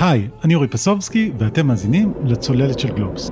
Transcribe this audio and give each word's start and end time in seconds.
היי, 0.00 0.28
אני 0.44 0.54
אורי 0.54 0.68
פסובסקי, 0.68 1.32
ואתם 1.38 1.66
מאזינים 1.66 2.12
לצוללת 2.24 2.78
של 2.78 2.94
גלובס. 2.94 3.30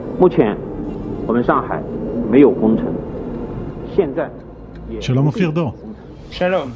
שלום 5.01 5.27
אופיר 5.27 5.51
דור. 5.51 5.75
שלום. 6.31 6.71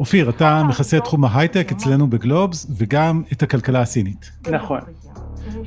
אופיר, 0.00 0.30
אתה 0.30 0.62
מכסה 0.62 0.96
את 0.96 1.04
תחום 1.04 1.24
ההייטק 1.24 1.72
אצלנו 1.72 2.06
בגלובס, 2.10 2.66
וגם 2.76 3.22
את 3.32 3.42
הכלכלה 3.42 3.80
הסינית. 3.80 4.30
נכון. 4.50 4.80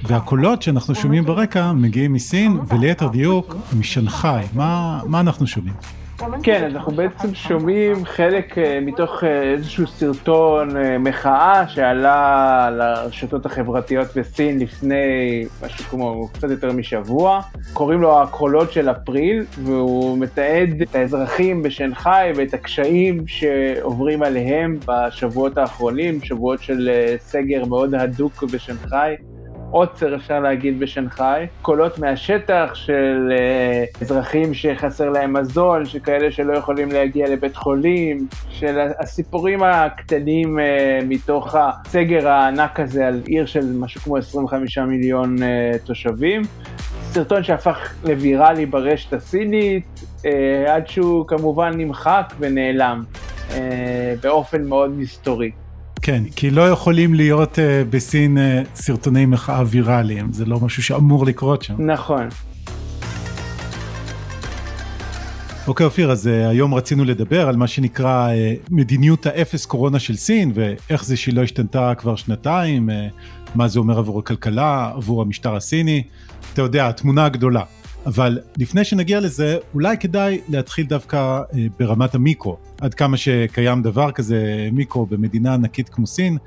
והקולות 0.04 0.62
שאנחנו 0.62 0.96
שומעים 0.96 1.24
ברקע 1.24 1.72
מגיעים 1.72 2.14
מסין, 2.14 2.60
וליתר 2.68 3.08
דיוק, 3.08 3.56
משנגחאי. 3.80 4.46
מה, 4.54 5.02
מה 5.06 5.20
אנחנו 5.20 5.48
שומעים? 5.48 5.74
כן, 6.44 6.64
אנחנו 6.64 6.92
בעצם 6.92 7.36
שומעים 7.36 8.06
חלק 8.06 8.58
אה, 8.58 8.80
מתוך 8.82 9.24
אה, 9.24 9.42
איזשהו 9.42 9.88
סרטון 9.88 10.78
אה, 10.78 10.98
מחאה 10.98 11.68
שעלה 11.68 12.70
לרשתות 12.72 13.46
החברתיות 13.46 14.08
בסין 14.16 14.60
לפני 14.60 15.46
משהו 15.66 15.84
כמו 15.84 16.28
קצת 16.34 16.50
יותר 16.50 16.72
משבוע. 16.72 17.42
קוראים 17.74 18.02
לו 18.02 18.22
הקולות 18.22 18.72
של 18.72 18.90
אפריל, 18.90 19.46
והוא 19.64 20.18
מתעד 20.18 20.82
את 20.82 20.96
האזרחים 20.96 21.64
בשנגחאי 21.64 22.32
ואת 22.36 22.54
הקשיים 22.54 23.28
שעוברים 23.28 24.24
עליהם 24.24 24.80
בשבועות 24.88 25.58
האחרונים, 25.58 26.24
שבועות 26.24 26.64
של 26.64 26.90
סגר 27.20 27.66
מאוד 27.66 27.96
הדוק 27.96 28.44
בשנגחאי. 28.44 29.16
עוצר 29.72 30.16
אפשר 30.16 30.40
להגיד 30.40 30.80
בשנגחאי, 30.80 31.48
קולות 31.62 32.00
מהשטח 32.00 32.72
של 32.74 33.32
אה, 33.32 33.84
אזרחים 34.02 34.54
שחסר 34.54 35.10
להם 35.10 35.34
מזון, 35.34 35.86
שכאלה 35.86 36.32
שלא 36.32 36.54
יכולים 36.54 36.92
להגיע 36.92 37.30
לבית 37.30 37.56
חולים, 37.56 38.28
של 38.50 38.80
הסיפורים 39.00 39.64
הקטנים 39.64 40.60
אה, 40.60 41.00
מתוך 41.08 41.56
הסגר 41.56 42.28
הענק 42.28 42.80
הזה 42.80 43.08
על 43.08 43.22
עיר 43.26 43.46
של 43.46 43.74
משהו 43.74 44.02
כמו 44.02 44.18
25 44.18 44.78
מיליון 44.78 45.44
אה, 45.44 45.72
תושבים. 45.86 46.42
סרטון 47.04 47.44
שהפך 47.44 47.94
לוויראלי 48.04 48.66
ברשת 48.66 49.14
הסינית, 49.14 50.06
עד 50.68 50.88
שהוא 50.88 51.28
כמובן 51.28 51.72
נמחק 51.78 52.34
ונעלם 52.40 53.04
באופן 54.22 54.64
מאוד 54.64 55.00
מסתורי. 55.00 55.52
כן, 56.02 56.24
כי 56.36 56.50
לא 56.50 56.70
יכולים 56.70 57.14
להיות 57.14 57.58
uh, 57.58 57.62
בסין 57.90 58.38
uh, 58.38 58.42
סרטוני 58.76 59.26
מחאה 59.26 59.64
ויראליים, 59.68 60.34
זה 60.34 60.46
לא 60.46 60.60
משהו 60.60 60.84
שאמור 60.84 61.26
לקרות 61.26 61.62
שם. 61.64 61.92
נכון. 61.92 62.30
אוקיי, 65.68 65.86
אופיר, 65.86 66.12
אז 66.12 66.28
uh, 66.28 66.50
היום 66.50 66.74
רצינו 66.74 67.06
לדבר 67.06 67.48
על 67.48 67.56
מה 67.56 67.68
שנקרא 67.68 68.30
uh, 68.30 68.68
מדיניות 68.72 69.26
האפס 69.26 69.66
קורונה 69.66 70.00
של 70.00 70.16
סין, 70.16 70.52
ואיך 70.56 71.06
זה 71.06 71.18
שהיא 71.18 71.36
לא 71.36 71.44
השתנתה 71.44 71.94
כבר 71.98 72.16
שנתיים, 72.16 72.90
uh, 72.90 72.94
מה 73.56 73.68
זה 73.68 73.80
אומר 73.80 73.98
עבור 73.98 74.20
הכלכלה, 74.20 74.92
עבור 74.96 75.22
המשטר 75.22 75.56
הסיני, 75.56 76.04
אתה 76.54 76.62
יודע, 76.62 76.88
התמונה 76.88 77.26
הגדולה. 77.26 77.64
אבל 78.06 78.40
לפני 78.58 78.84
שנגיע 78.84 79.20
לזה, 79.20 79.58
אולי 79.74 79.98
כדאי 79.98 80.42
להתחיל 80.50 80.86
דווקא 80.86 81.42
uh, 81.52 81.56
ברמת 81.80 82.16
המיקרו, 82.16 82.58
עד 82.82 82.94
כמה 82.94 83.18
שקיים 83.18 83.82
דבר 83.82 84.12
כזה 84.12 84.70
מיקרו 84.72 85.06
במדינה 85.06 85.54
ענקית 85.54 85.90
כמו 85.90 86.08
סין, 86.08 86.38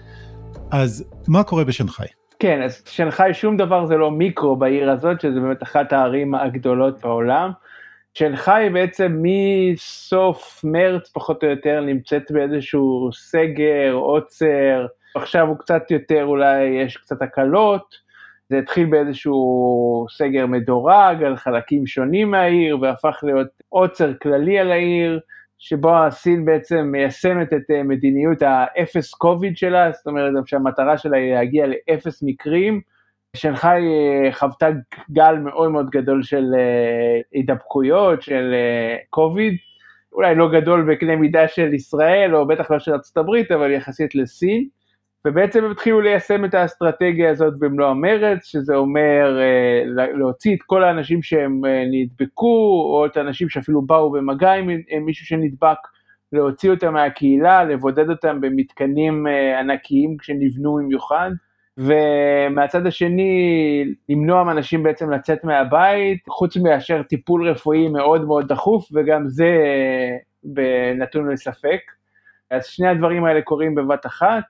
אז 0.71 1.05
מה 1.29 1.43
קורה 1.43 1.65
בשנגחאי? 1.65 2.07
כן, 2.39 2.63
אז 2.63 2.83
שנגחאי 2.87 3.35
שום 3.35 3.57
דבר 3.57 3.87
זה 3.87 3.97
לא 3.97 4.11
מיקרו 4.11 4.57
בעיר 4.57 4.91
הזאת, 4.91 5.21
שזה 5.21 5.41
באמת 5.41 5.63
אחת 5.63 5.93
הערים 5.93 6.35
הגדולות 6.35 7.01
בעולם. 7.01 7.51
שנגחאי 8.15 8.71
בעצם 8.71 9.23
מסוף 9.23 10.61
מרץ 10.65 11.09
פחות 11.09 11.45
או 11.45 11.49
יותר 11.49 11.81
נמצאת 11.81 12.31
באיזשהו 12.31 13.11
סגר, 13.13 13.93
עוצר, 13.93 14.87
עכשיו 15.15 15.49
הוא 15.49 15.59
קצת 15.59 15.91
יותר, 15.91 16.25
אולי 16.25 16.65
יש 16.65 16.97
קצת 16.97 17.23
הקלות. 17.23 18.04
זה 18.55 18.59
התחיל 18.59 18.87
באיזשהו 18.87 20.07
סגר 20.11 20.47
מדורג 20.47 21.23
על 21.23 21.37
חלקים 21.37 21.87
שונים 21.87 22.31
מהעיר, 22.31 22.79
והפך 22.81 23.21
להיות 23.23 23.47
עוצר 23.69 24.13
כללי 24.23 24.59
על 24.59 24.73
העיר, 24.73 25.21
שבו 25.59 25.97
הסין 25.97 26.45
בעצם 26.45 26.89
מיישמת 26.93 27.53
את 27.53 27.71
אה, 27.71 27.83
מדיניות 27.83 28.39
האפס 28.43 29.11
קוביד 29.15 29.57
שלה, 29.57 29.93
זאת 29.93 30.07
אומרת 30.07 30.33
שהמטרה 30.47 30.99
שלה 30.99 31.17
היא 31.17 31.35
להגיע 31.35 31.67
לאפס 31.67 32.23
מקרים. 32.23 32.81
שנגחאי 33.37 33.83
אה, 33.83 34.33
חוותה 34.33 34.69
גל 35.11 35.39
מאוד 35.39 35.71
מאוד 35.71 35.91
גדול 35.91 36.23
של 36.23 36.45
אה, 36.59 37.21
הידבקויות, 37.33 38.23
של 38.23 38.55
קוביד, 39.11 39.55
אולי 40.13 40.35
לא 40.35 40.49
גדול 40.53 40.93
בקנה 40.93 41.17
מידה 41.17 41.49
של 41.49 41.75
ישראל, 41.75 42.37
או 42.37 42.47
בטח 42.47 42.71
לא 42.71 42.79
של 42.79 42.93
ארה"ב, 42.93 43.53
אבל 43.55 43.71
יחסית 43.71 44.15
לסין. 44.15 44.69
ובעצם 45.27 45.65
הם 45.65 45.71
התחילו 45.71 46.01
ליישם 46.01 46.45
את 46.45 46.55
האסטרטגיה 46.55 47.31
הזאת 47.31 47.59
במלוא 47.59 47.89
המרץ, 47.89 48.45
שזה 48.45 48.75
אומר 48.75 49.41
אה, 49.41 50.05
להוציא 50.19 50.57
את 50.57 50.63
כל 50.63 50.85
האנשים 50.85 51.23
שהם 51.23 51.65
אה, 51.65 51.85
נדבקו, 51.91 52.91
או 52.95 53.07
את 53.07 53.17
האנשים 53.17 53.49
שאפילו 53.49 53.83
באו 53.83 54.11
במגע 54.11 54.53
עם 54.53 54.71
מישהו 55.07 55.27
שנדבק, 55.27 55.79
להוציא 56.33 56.71
אותם 56.71 56.93
מהקהילה, 56.93 57.65
לבודד 57.65 58.11
אותם 58.11 58.41
במתקנים 58.41 59.27
אה, 59.27 59.61
ענקיים 59.61 60.17
שנבנו 60.23 60.75
במיוחד, 60.75 61.31
ומהצד 61.79 62.87
השני, 62.87 63.85
למנוע 64.09 64.45
מאנשים 64.45 64.83
בעצם 64.83 65.11
לצאת 65.11 65.45
מהבית, 65.45 66.19
חוץ 66.29 66.57
מאשר 66.57 67.03
טיפול 67.03 67.49
רפואי 67.49 67.89
מאוד 67.89 68.25
מאוד 68.25 68.49
דחוף, 68.49 68.89
וגם 68.93 69.29
זה 69.29 69.49
נתון 70.99 71.31
לספק. 71.31 71.81
אז 72.51 72.67
שני 72.67 72.89
הדברים 72.89 73.25
האלה 73.25 73.43
קורים 73.43 73.75
בבת 73.75 74.07
אחת, 74.07 74.45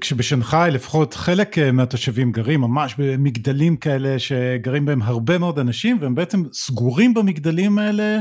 כשבשנגחאי 0.00 0.70
לפחות 0.70 1.14
חלק 1.14 1.58
אה, 1.58 1.72
מהתושבים 1.72 2.32
גרים 2.32 2.60
ממש 2.60 2.94
במגדלים 2.98 3.76
כאלה 3.76 4.18
שגרים 4.18 4.86
בהם 4.86 5.02
הרבה 5.02 5.38
מאוד 5.38 5.58
אנשים 5.58 5.96
והם 6.00 6.14
בעצם 6.14 6.42
סגורים 6.52 7.14
במגדלים 7.14 7.78
האלה 7.78 8.20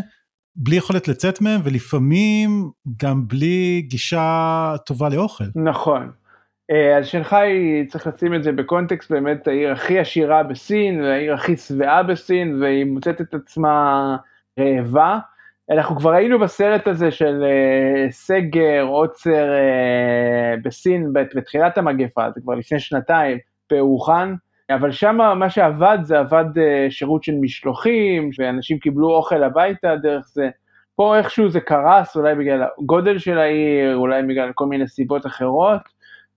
בלי 0.55 0.75
יכולת 0.75 1.07
לצאת 1.07 1.41
מהם 1.41 1.61
ולפעמים 1.63 2.69
גם 3.03 3.27
בלי 3.27 3.85
גישה 3.87 4.75
טובה 4.85 5.09
לאוכל. 5.09 5.43
נכון. 5.55 6.11
אה, 6.71 6.97
אז 6.97 7.05
שנגחאי 7.05 7.85
צריך 7.87 8.07
לשים 8.07 8.33
את 8.33 8.43
זה 8.43 8.51
בקונטקסט 8.51 9.11
באמת 9.11 9.47
העיר 9.47 9.71
הכי 9.71 9.99
עשירה 9.99 10.43
בסין 10.43 11.03
העיר 11.03 11.33
הכי 11.33 11.57
שבעה 11.57 12.03
בסין 12.03 12.61
והיא 12.61 12.85
מוצאת 12.85 13.21
את 13.21 13.33
עצמה 13.33 14.17
רעבה. 14.59 15.19
אנחנו 15.71 15.95
כבר 15.95 16.11
היינו 16.11 16.39
בסרט 16.39 16.87
הזה 16.87 17.11
של 17.11 17.43
uh, 17.43 18.11
סגר, 18.11 18.85
עוצר 18.89 19.47
uh, 19.53 20.59
בסין 20.63 21.13
בתחילת 21.13 21.77
המגפה, 21.77 22.31
זה 22.35 22.41
כבר 22.41 22.53
לפני 22.53 22.79
שנתיים, 22.79 23.37
באוחן, 23.69 24.33
אבל 24.69 24.91
שם 24.91 25.15
מה 25.15 25.49
שעבד 25.49 25.97
זה 26.01 26.19
עבד 26.19 26.45
uh, 26.55 26.91
שירות 26.91 27.23
של 27.23 27.35
משלוחים, 27.41 28.29
ואנשים 28.39 28.79
קיבלו 28.79 29.15
אוכל 29.15 29.43
הביתה 29.43 29.95
דרך 29.95 30.25
זה. 30.27 30.49
פה 30.95 31.17
איכשהו 31.17 31.49
זה 31.49 31.59
קרס, 31.59 32.15
אולי 32.15 32.35
בגלל 32.35 32.63
הגודל 32.79 33.17
של 33.17 33.37
העיר, 33.37 33.95
אולי 33.95 34.23
בגלל 34.23 34.51
כל 34.53 34.65
מיני 34.65 34.87
סיבות 34.87 35.25
אחרות. 35.25 35.81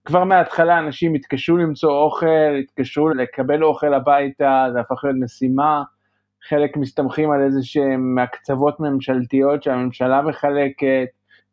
כבר 0.04 0.24
מההתחלה 0.24 0.78
אנשים 0.78 1.14
התקשו 1.14 1.56
למצוא 1.56 2.02
אוכל, 2.02 2.56
התקשו 2.60 3.08
לקבל 3.08 3.64
אוכל 3.64 3.94
הביתה, 3.94 4.66
זה 4.72 4.80
הפך 4.80 5.04
להיות 5.04 5.16
משימה. 5.20 5.82
חלק 6.48 6.76
מסתמכים 6.76 7.30
על 7.30 7.42
איזה 7.42 7.62
שהם 7.62 8.18
הקצוות 8.18 8.80
ממשלתיות 8.80 9.62
שהממשלה 9.62 10.22
מחלקת, 10.22 11.06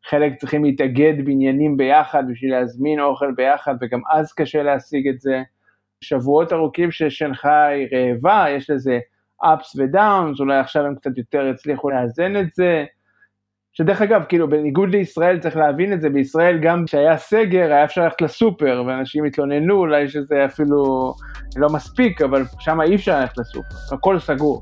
חלק 0.06 0.36
צריכים 0.36 0.64
להתאגד 0.64 1.26
בניינים 1.26 1.78
ביחד 1.78 2.24
בשביל 2.30 2.52
להזמין 2.52 3.00
אוכל 3.00 3.32
ביחד, 3.36 3.76
וגם 3.82 4.00
אז 4.12 4.34
קשה 4.34 4.64
להשיג 4.64 5.08
את 5.08 5.22
זה. 5.22 5.42
שבועות 6.02 6.54
ארוכים 6.54 6.92
ששנגחאי 6.92 7.88
רעבה, 7.94 8.46
יש 8.50 8.70
לזה 8.70 9.00
ups 9.44 9.78
ודאונס, 9.78 10.40
אולי 10.40 10.60
עכשיו 10.60 10.86
הם 10.86 10.96
קצת 10.96 11.18
יותר 11.18 11.50
הצליחו 11.50 11.90
לאזן 11.90 12.38
את 12.38 12.56
זה. 12.56 12.86
שדרך 13.74 14.02
אגב, 14.02 14.24
כאילו, 14.30 14.50
בניגוד 14.50 14.90
לישראל, 14.90 15.40
צריך 15.40 15.58
להבין 15.58 15.94
את 15.94 16.02
זה, 16.02 16.10
בישראל 16.10 16.60
גם 16.62 16.86
כשהיה 16.86 17.18
סגר, 17.18 17.72
היה 17.72 17.84
אפשר 17.84 18.04
ללכת 18.04 18.22
לסופר, 18.22 18.84
ואנשים 18.88 19.26
התלוננו, 19.26 19.76
אולי 19.76 20.08
שזה 20.08 20.46
אפילו 20.46 21.14
לא 21.56 21.70
מספיק, 21.70 22.22
אבל 22.22 22.44
שם 22.60 22.82
אי 22.82 22.96
אפשר 22.96 23.20
ללכת 23.20 23.38
לסופר, 23.38 23.96
הכל 23.96 24.20
סגור. 24.20 24.62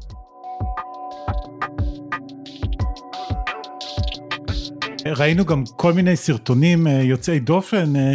ראינו 5.05 5.45
גם 5.45 5.63
כל 5.75 5.93
מיני 5.93 6.15
סרטונים 6.15 6.87
אה, 6.87 6.91
יוצאי 6.91 7.39
דופן, 7.39 7.95
אה, 7.95 8.13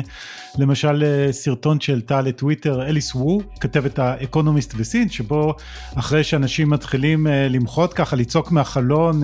למשל 0.59 1.05
אה, 1.05 1.33
סרטון 1.33 1.81
שהעלתה 1.81 2.21
לטוויטר 2.21 2.89
אליס 2.89 3.15
וו, 3.15 3.43
כתבת 3.61 3.99
האקונומיסט 3.99 4.75
בסין, 4.75 5.09
שבו 5.09 5.55
אחרי 5.95 6.25
שאנשים 6.25 6.71
מתחילים 6.71 7.27
למחות 7.27 7.95
ככה, 7.95 8.17
לצעוק 8.17 8.53
מהחלון 8.53 9.23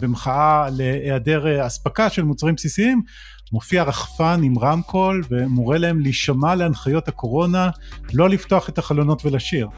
במחאה 0.00 0.68
להיעדר 0.76 1.66
אספקה 1.66 2.10
של 2.10 2.22
מוצרים 2.22 2.54
בסיסיים, 2.54 3.02
מופיע 3.52 3.82
רחפן 3.82 4.40
עם 4.42 4.58
רמקול 4.58 5.22
ומורה 5.30 5.78
להם 5.78 6.00
להישמע 6.00 6.54
להנחיות 6.54 7.08
הקורונה, 7.08 7.70
לא 8.14 8.28
לפתוח 8.28 8.68
את 8.68 8.78
החלונות 8.78 9.26
ולשיר. 9.26 9.68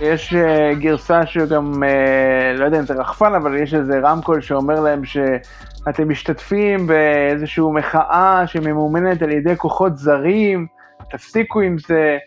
יש 0.00 0.34
אה, 0.34 0.74
גרסה 0.74 1.26
שגם, 1.26 1.82
אה, 1.84 2.52
לא 2.58 2.64
יודע 2.64 2.78
אם 2.78 2.86
זה 2.86 2.94
רחפן, 2.94 3.34
אבל 3.34 3.62
יש 3.62 3.74
איזה 3.74 3.98
רמקול 4.02 4.40
שאומר 4.40 4.80
להם 4.80 5.04
שאתם 5.04 6.08
משתתפים 6.08 6.86
באיזושהי 6.86 7.64
מחאה 7.72 8.46
שממומנת 8.46 9.22
על 9.22 9.30
ידי 9.30 9.56
כוחות 9.56 9.96
זרים, 9.96 10.66
תפסיקו 11.10 11.60
עם 11.60 11.76
זה. 11.78 12.18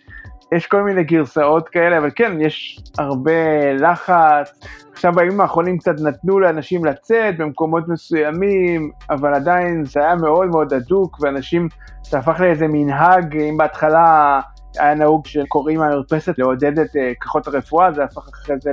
יש 0.51 0.67
כל 0.67 0.81
מיני 0.81 1.03
גרסאות 1.03 1.69
כאלה, 1.69 1.97
אבל 1.97 2.09
כן, 2.15 2.41
יש 2.41 2.79
הרבה 2.97 3.73
לחץ. 3.73 4.59
עכשיו 4.93 5.13
בימים 5.13 5.41
האחרונים 5.41 5.77
קצת 5.77 5.95
נתנו 6.03 6.39
לאנשים 6.39 6.85
לצאת 6.85 7.37
במקומות 7.37 7.87
מסוימים, 7.87 8.91
אבל 9.09 9.33
עדיין 9.33 9.85
זה 9.85 9.99
היה 9.99 10.15
מאוד 10.15 10.47
מאוד 10.47 10.73
הדוק, 10.73 11.17
ואנשים, 11.21 11.67
זה 12.03 12.17
הפך 12.17 12.39
לאיזה 12.39 12.65
מנהג, 12.67 13.37
אם 13.37 13.57
בהתחלה 13.57 14.39
היה 14.77 14.93
נהוג 14.93 15.27
שקוראים 15.27 15.79
מהמרפסת 15.79 16.39
לעודד 16.39 16.79
את 16.79 16.89
uh, 16.89 17.23
כוחות 17.23 17.47
הרפואה, 17.47 17.91
זה 17.91 18.03
הפך 18.03 18.29
אחרי 18.29 18.55
זה 18.59 18.71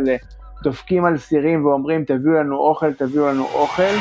לדופקים 0.61 1.05
על 1.05 1.19
סירים 1.19 1.67
ואומרים 1.67 2.05
תביאו 2.05 2.35
לנו 2.35 2.57
אוכל, 2.57 2.93
תביאו 2.93 3.27
לנו 3.27 3.45
אוכל. 3.45 3.93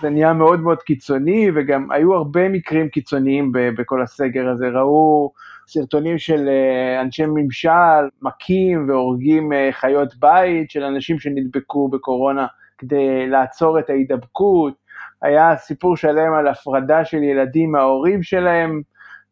זה 0.00 0.10
נהיה 0.10 0.32
מאוד 0.32 0.60
מאוד 0.60 0.78
קיצוני, 0.82 1.50
וגם 1.54 1.90
היו 1.90 2.14
הרבה 2.14 2.48
מקרים 2.48 2.88
קיצוניים 2.88 3.52
בכל 3.52 4.02
הסגר 4.02 4.48
הזה. 4.48 4.68
ראו 4.68 5.32
סרטונים 5.66 6.18
של 6.18 6.48
אה, 6.48 7.00
אנשי 7.00 7.26
ממשל, 7.26 8.08
מכים 8.22 8.88
והורגים 8.88 9.52
אה, 9.52 9.68
חיות 9.72 10.14
בית 10.16 10.70
של 10.70 10.82
אנשים 10.82 11.18
שנדבקו 11.18 11.88
בקורונה 11.88 12.46
כדי 12.78 13.26
לעצור 13.28 13.78
את 13.78 13.90
ההידבקות. 13.90 14.74
היה 15.22 15.56
סיפור 15.56 15.96
שלם 15.96 16.32
על 16.32 16.48
הפרדה 16.48 17.04
של 17.04 17.22
ילדים 17.22 17.72
מההורים 17.72 18.22
שלהם, 18.22 18.82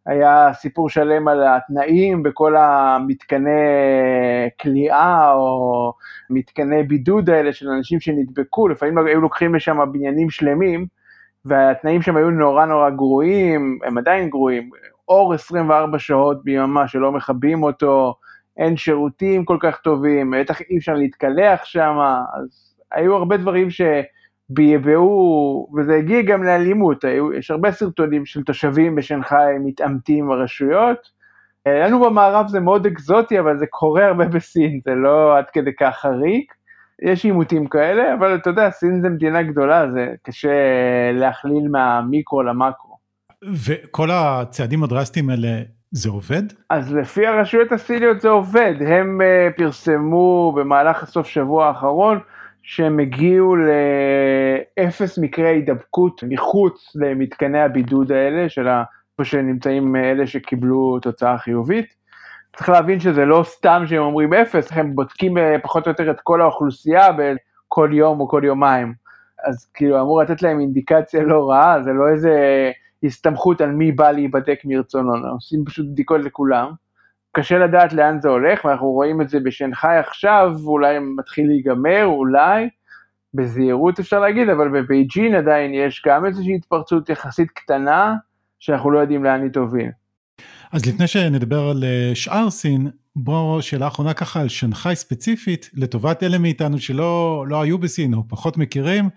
היה 0.07 0.51
סיפור 0.53 0.89
שלם 0.89 1.29
על 1.29 1.43
התנאים 1.47 2.23
בכל 2.23 2.57
המתקני 2.57 3.51
כליאה 4.61 5.33
או 5.33 5.93
מתקני 6.31 6.83
בידוד 6.83 7.31
האלה 7.31 7.53
של 7.53 7.69
אנשים 7.69 8.01
שנדבקו, 8.01 8.69
לפעמים 8.69 8.99
היו 8.99 9.21
לוקחים 9.21 9.55
לשם 9.55 9.79
בניינים 9.93 10.31
שלמים, 10.31 10.87
והתנאים 11.45 12.03
שם 12.03 12.17
היו 12.17 12.31
נורא 12.31 12.67
נורא 12.67 12.91
גרועים, 12.91 13.79
הם 13.85 13.99
עדיין 13.99 14.31
גרועים, 14.31 14.71
אור 15.09 15.35
24 15.35 15.99
שעות 15.99 16.45
ביממה 16.45 16.89
שלא 16.89 17.13
מכבים 17.13 17.63
אותו, 17.63 18.15
אין 18.57 18.77
שירותים 18.77 19.45
כל 19.45 19.57
כך 19.61 19.77
טובים, 19.77 20.35
בטח 20.41 20.61
אי 20.61 20.79
אפשר 20.79 20.95
להתקלח 20.95 21.65
שם, 21.65 21.97
אז 22.41 22.77
היו 22.93 23.15
הרבה 23.15 23.37
דברים 23.37 23.71
ש... 23.71 23.81
בייבאו, 24.49 25.69
וזה 25.77 25.95
הגיע 25.95 26.23
גם 26.23 26.45
לאלימות, 26.45 27.05
יש 27.39 27.51
הרבה 27.51 27.73
סרטונים 27.73 28.27
של 28.27 28.43
תושבים 28.43 28.95
בשנגחאי 28.95 29.59
מתעמתים 29.65 30.29
ברשויות. 30.29 31.17
לנו 31.67 32.01
במערב 32.01 32.49
זה 32.49 32.61
מאוד 32.61 32.87
אקזוטי, 32.87 33.41
אבל 33.41 33.59
זה 33.59 33.67
קורה 33.67 34.07
הרבה 34.07 34.25
בסין, 34.25 34.81
זה 34.85 34.95
לא 34.95 35.39
עד 35.39 35.45
כדי 35.53 35.71
כך 35.81 35.97
חריג. 36.01 36.45
יש 37.03 37.25
עימותים 37.25 37.67
כאלה, 37.67 38.15
אבל 38.15 38.35
אתה 38.35 38.51
יודע, 38.51 38.71
סין 38.71 39.01
זה 39.01 39.09
מדינה 39.09 39.43
גדולה, 39.43 39.93
זה 39.93 40.15
קשה 40.23 40.49
להכליל 41.13 41.69
מהמיקרו 41.69 42.43
למקרו. 42.43 42.97
וכל 43.67 44.09
הצעדים 44.13 44.85
הדרסטיים 44.85 45.31
האלה, 45.31 45.49
זה 45.91 46.11
עובד? 46.11 46.43
אז 46.71 46.95
לפי 46.95 47.27
הרשויות 47.27 47.73
הסיניות 47.73 48.21
זה 48.21 48.29
עובד, 48.29 48.75
הם 48.87 49.21
אה, 49.21 49.49
פרסמו 49.57 50.53
במהלך 50.57 51.03
הסוף 51.03 51.27
שבוע 51.27 51.67
האחרון, 51.67 52.19
שהם 52.69 52.99
הגיעו 52.99 53.57
לאפס 53.57 55.19
מקרי 55.19 55.49
הידבקות 55.49 56.23
מחוץ 56.29 56.97
למתקני 56.97 57.61
הבידוד 57.61 58.13
האלה, 58.13 58.49
של 58.49 58.69
איפה 58.69 59.25
שנמצאים 59.25 59.97
אלה 59.97 60.27
שקיבלו 60.27 60.99
תוצאה 61.03 61.39
חיובית. 61.39 61.95
צריך 62.57 62.69
להבין 62.69 63.01
שזה 63.01 63.25
לא 63.25 63.43
סתם 63.45 63.83
שהם 63.87 64.03
אומרים 64.03 64.35
אפס, 64.35 64.69
הם 64.71 64.95
בודקים 64.95 65.39
אה, 65.39 65.57
פחות 65.63 65.87
או 65.87 65.91
יותר 65.91 66.11
את 66.11 66.21
כל 66.23 66.41
האוכלוסייה 66.41 67.09
בכל 67.13 67.91
יום 67.93 68.21
או 68.21 68.29
כל 68.29 68.43
יומיים. 68.45 68.95
אז 69.45 69.71
כאילו 69.75 70.01
אמור 70.01 70.23
לתת 70.23 70.43
להם 70.43 70.61
אינדיקציה 70.61 71.23
לא 71.23 71.51
רעה, 71.51 71.83
זה 71.83 71.93
לא 71.93 72.09
איזה 72.09 72.33
הסתמכות 73.03 73.61
על 73.61 73.71
מי 73.71 73.93
בא 73.93 74.11
להיבדק 74.11 74.59
מרצונו, 74.65 75.13
עושים 75.33 75.65
פשוט 75.65 75.87
בדיקות 75.87 76.21
לכולם. 76.21 76.86
קשה 77.37 77.59
לדעת 77.59 77.93
לאן 77.93 78.21
זה 78.21 78.29
הולך, 78.29 78.65
ואנחנו 78.65 78.87
רואים 78.87 79.21
את 79.21 79.29
זה 79.29 79.41
בשנגחאי 79.41 79.97
עכשיו, 79.97 80.53
אולי 80.65 80.99
מתחיל 81.19 81.47
להיגמר, 81.47 82.05
אולי, 82.05 82.69
בזהירות 83.35 83.99
אפשר 83.99 84.21
להגיד, 84.21 84.49
אבל 84.49 84.69
בבייג'ין 84.69 85.35
עדיין 85.35 85.75
יש 85.75 86.03
גם 86.07 86.27
איזושהי 86.27 86.57
התפרצות 86.57 87.09
יחסית 87.09 87.51
קטנה, 87.51 88.15
שאנחנו 88.59 88.91
לא 88.91 88.99
יודעים 88.99 89.25
לאן 89.25 89.43
היא 89.43 89.51
תוביל. 89.51 89.91
אז 90.73 90.87
לפני 90.87 91.07
שנדבר 91.07 91.69
על 91.71 91.85
אה, 91.85 92.15
שאר 92.15 92.51
סין, 92.51 92.91
בואו 93.17 93.63
שאלה 93.63 93.87
אחרונה 93.87 94.15
ככה 94.15 94.41
על 94.41 94.49
שנגחאי 94.49 94.97
ספציפית, 94.97 95.71
לטובת 95.75 96.23
אלה 96.23 96.39
מאיתנו 96.39 96.79
שלא 96.79 97.45
לא 97.49 97.63
היו 97.63 97.79
בסין 97.79 98.15
או 98.15 98.29
פחות 98.29 98.57
מכירים, 98.57 99.09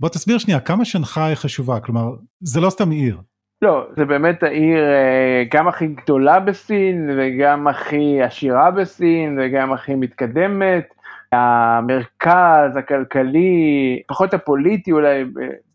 בוא 0.00 0.08
תסביר 0.08 0.38
שנייה 0.38 0.60
כמה 0.60 0.84
שנגחאי 0.84 1.36
חשובה, 1.36 1.80
כלומר 1.80 2.10
זה 2.40 2.60
לא 2.60 2.70
סתם 2.70 2.90
עיר, 2.90 3.20
לא, 3.62 3.86
זה 3.96 4.04
באמת 4.04 4.42
העיר 4.42 4.78
אה, 4.78 5.44
גם 5.50 5.68
הכי 5.68 5.86
גדולה 5.86 6.40
בסין, 6.40 7.10
וגם 7.18 7.66
הכי 7.66 8.22
עשירה 8.22 8.70
בסין, 8.70 9.38
וגם 9.40 9.72
הכי 9.72 9.94
מתקדמת. 9.94 10.96
המרכז 11.32 12.76
הכלכלי, 12.76 14.02
פחות 14.06 14.34
הפוליטי 14.34 14.92
אולי, 14.92 15.24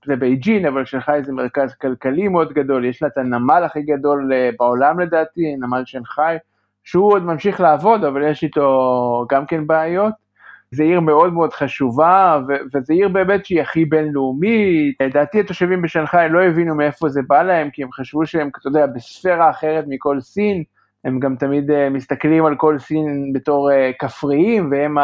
זה 0.05 0.15
בייג'ין, 0.15 0.65
אבל 0.65 0.85
שלך 0.85 1.09
איזה 1.09 1.33
מרכז 1.33 1.75
כלכלי 1.75 2.27
מאוד 2.27 2.53
גדול, 2.53 2.85
יש 2.85 3.01
לה 3.01 3.07
את 3.07 3.17
הנמל 3.17 3.63
הכי 3.65 3.81
גדול 3.81 4.33
אה, 4.33 4.49
בעולם 4.59 4.99
לדעתי, 4.99 5.55
נמל 5.55 5.81
שנגחאי, 5.85 6.37
שהוא 6.83 7.13
עוד 7.13 7.23
ממשיך 7.23 7.59
לעבוד, 7.59 8.03
אבל 8.03 8.23
יש 8.23 8.43
איתו 8.43 9.25
גם 9.29 9.45
כן 9.45 9.67
בעיות. 9.67 10.13
זו 10.73 10.83
עיר 10.83 10.99
מאוד 10.99 11.33
מאוד 11.33 11.53
חשובה, 11.53 12.41
וזו 12.73 12.93
עיר 12.93 13.09
באמת 13.09 13.45
שהיא 13.45 13.61
הכי 13.61 13.85
בינלאומית. 13.85 14.95
לדעתי 15.01 15.39
התושבים 15.39 15.81
בשנגחאי 15.81 16.29
לא 16.29 16.43
הבינו 16.43 16.75
מאיפה 16.75 17.09
זה 17.09 17.21
בא 17.27 17.43
להם, 17.43 17.69
כי 17.69 17.83
הם 17.83 17.91
חשבו 17.91 18.25
שהם, 18.25 18.49
אתה 18.59 18.67
יודע, 18.67 18.87
בספירה 18.87 19.49
אחרת 19.49 19.85
מכל 19.87 20.21
סין, 20.21 20.63
הם 21.03 21.19
גם 21.19 21.35
תמיד 21.35 21.71
אה, 21.71 21.89
מסתכלים 21.89 22.45
על 22.45 22.55
כל 22.55 22.79
סין 22.79 23.33
בתור 23.33 23.71
אה, 23.71 23.91
כפריים, 23.99 24.71
והם 24.71 24.95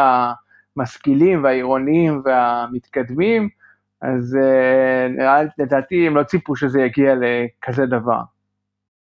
המשכילים 0.76 1.44
והעירוניים 1.44 2.22
והמתקדמים, 2.24 3.48
אז 4.02 4.38
נראה, 5.10 5.40
לדעתי 5.58 6.06
הם 6.06 6.16
לא 6.16 6.22
ציפו 6.22 6.56
שזה 6.56 6.80
יגיע 6.80 7.14
לכזה 7.14 7.86
דבר. 7.86 8.20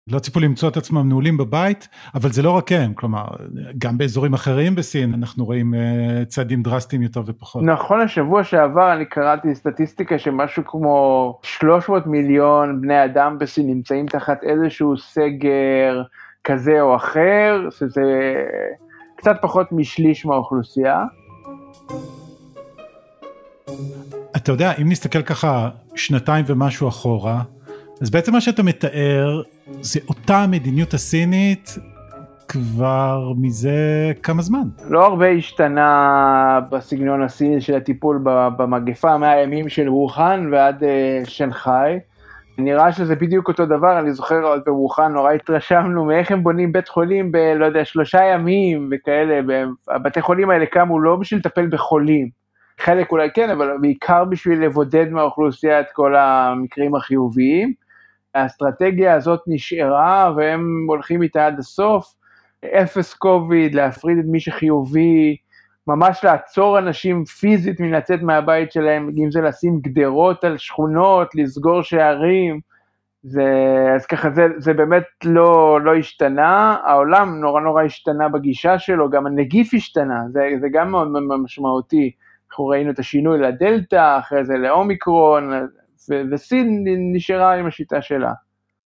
לא 0.09 0.19
ציפו 0.19 0.41
למצוא 0.41 0.69
את 0.69 0.77
עצמם 0.77 1.09
נעולים 1.09 1.37
בבית, 1.37 1.89
אבל 2.15 2.33
זה 2.33 2.43
לא 2.43 2.51
רק 2.51 2.73
הם, 2.73 2.95
כלומר, 2.95 3.25
גם 3.79 3.99
באזורים 3.99 4.35
אחרים 4.35 4.75
בסין 4.75 5.15
אנחנו 5.15 5.45
רואים 5.45 5.75
uh, 5.75 6.25
צעדים 6.25 6.63
דרסטיים 6.63 7.03
יותר 7.03 7.23
ופחות. 7.27 7.63
נכון, 7.63 8.01
השבוע 8.01 8.45
שעבר 8.45 8.93
אני 8.93 9.05
קראתי 9.05 9.55
סטטיסטיקה 9.55 10.19
שמשהו 10.19 10.63
כמו 10.67 11.39
300 11.43 12.07
מיליון 12.07 12.81
בני 12.81 13.05
אדם 13.05 13.39
בסין 13.39 13.67
נמצאים 13.67 14.07
תחת 14.07 14.43
איזשהו 14.43 14.97
סגר 14.97 16.03
כזה 16.45 16.81
או 16.81 16.97
אחר, 16.97 17.69
שזה 17.71 18.35
קצת 19.17 19.37
פחות 19.43 19.73
משליש 19.73 20.27
מהאוכלוסייה. 20.27 21.05
אתה 24.37 24.53
יודע, 24.53 24.73
אם 24.83 24.89
נסתכל 24.89 25.23
ככה 25.23 25.69
שנתיים 25.95 26.45
ומשהו 26.49 26.89
אחורה, 26.89 27.43
אז 28.01 28.11
בעצם 28.11 28.33
מה 28.33 28.41
שאתה 28.41 28.63
מתאר 28.63 29.43
זה 29.81 30.01
אותה 30.09 30.37
המדיניות 30.37 30.95
הסינית 30.95 31.79
כבר 32.49 33.33
מזה 33.37 34.13
כמה 34.23 34.43
זמן. 34.43 34.69
לא 34.89 35.07
הרבה 35.07 35.29
השתנה 35.29 36.61
בסגנון 36.71 37.23
הסיני 37.23 37.61
של 37.61 37.75
הטיפול 37.75 38.21
במגפה 38.57 39.19
מהימים 39.19 39.69
של 39.69 39.89
ווחאן 39.89 40.49
ועד 40.53 40.83
uh, 40.83 40.87
שנגחאי. 41.29 41.99
נראה 42.59 42.93
שזה 42.93 43.17
בדיוק 43.17 43.49
אותו 43.49 43.67
דבר, 43.67 43.99
אני 43.99 44.13
זוכר 44.13 44.43
עוד 44.43 44.63
בווחאן 44.67 45.13
נורא 45.13 45.33
התרשמנו 45.33 46.05
מאיך 46.05 46.31
הם 46.31 46.43
בונים 46.43 46.73
בית 46.73 46.89
חולים 46.89 47.33
ב, 47.33 47.37
לא 47.37 47.65
יודע, 47.65 47.85
שלושה 47.85 48.25
ימים 48.25 48.91
וכאלה, 48.93 49.41
הבתי 49.89 50.21
חולים 50.21 50.51
האלה 50.51 50.67
קמו 50.67 51.01
לא 51.01 51.17
בשביל 51.17 51.41
לטפל 51.41 51.67
בחולים, 51.67 52.29
חלק 52.81 53.13
אולי 53.13 53.29
כן, 53.35 53.51
אבל 53.51 53.71
בעיקר 53.81 54.25
בשביל 54.25 54.65
לבודד 54.65 55.11
מהאוכלוסייה 55.11 55.81
את 55.81 55.87
כל 55.93 56.17
המקרים 56.17 56.95
החיוביים. 56.95 57.84
האסטרטגיה 58.35 59.15
הזאת 59.15 59.41
נשארה 59.47 60.33
והם 60.37 60.87
הולכים 60.89 61.23
איתה 61.23 61.47
עד 61.47 61.59
הסוף. 61.59 62.15
אפס 62.65 63.15
קוביד, 63.15 63.75
להפריד 63.75 64.19
את 64.19 64.25
מי 64.29 64.41
שחיובי, 64.41 65.37
ממש 65.87 66.25
לעצור 66.25 66.79
אנשים 66.79 67.25
פיזית 67.25 67.81
מלצאת 67.81 68.23
מהבית 68.23 68.73
שלהם, 68.73 69.11
אם 69.25 69.31
זה 69.31 69.41
לשים 69.41 69.81
גדרות 69.81 70.45
על 70.45 70.59
שכונות, 70.59 71.35
לסגור 71.35 71.83
שערים, 71.83 72.61
זה, 73.23 73.45
אז 73.95 74.07
ככה 74.07 74.31
זה, 74.31 74.47
זה 74.59 74.73
באמת 74.73 75.05
לא, 75.25 75.81
לא 75.81 75.95
השתנה, 75.95 76.77
העולם 76.85 77.41
נורא 77.41 77.61
נורא 77.61 77.83
השתנה 77.83 78.29
בגישה 78.29 78.79
שלו, 78.79 79.11
גם 79.11 79.27
הנגיף 79.27 79.75
השתנה, 79.75 80.21
זה, 80.33 80.49
זה 80.61 80.67
גם 80.73 80.91
מאוד 80.91 81.09
משמעותי, 81.45 82.13
אנחנו 82.51 82.67
ראינו 82.67 82.91
את 82.91 82.99
השינוי 82.99 83.39
לדלתא, 83.39 84.19
אחרי 84.19 84.45
זה 84.45 84.55
לאומיקרון, 84.55 85.53
ו- 86.11 86.23
וסין 86.33 86.85
נשארה 87.13 87.55
עם 87.55 87.67
השיטה 87.67 88.03
שלה. 88.03 88.33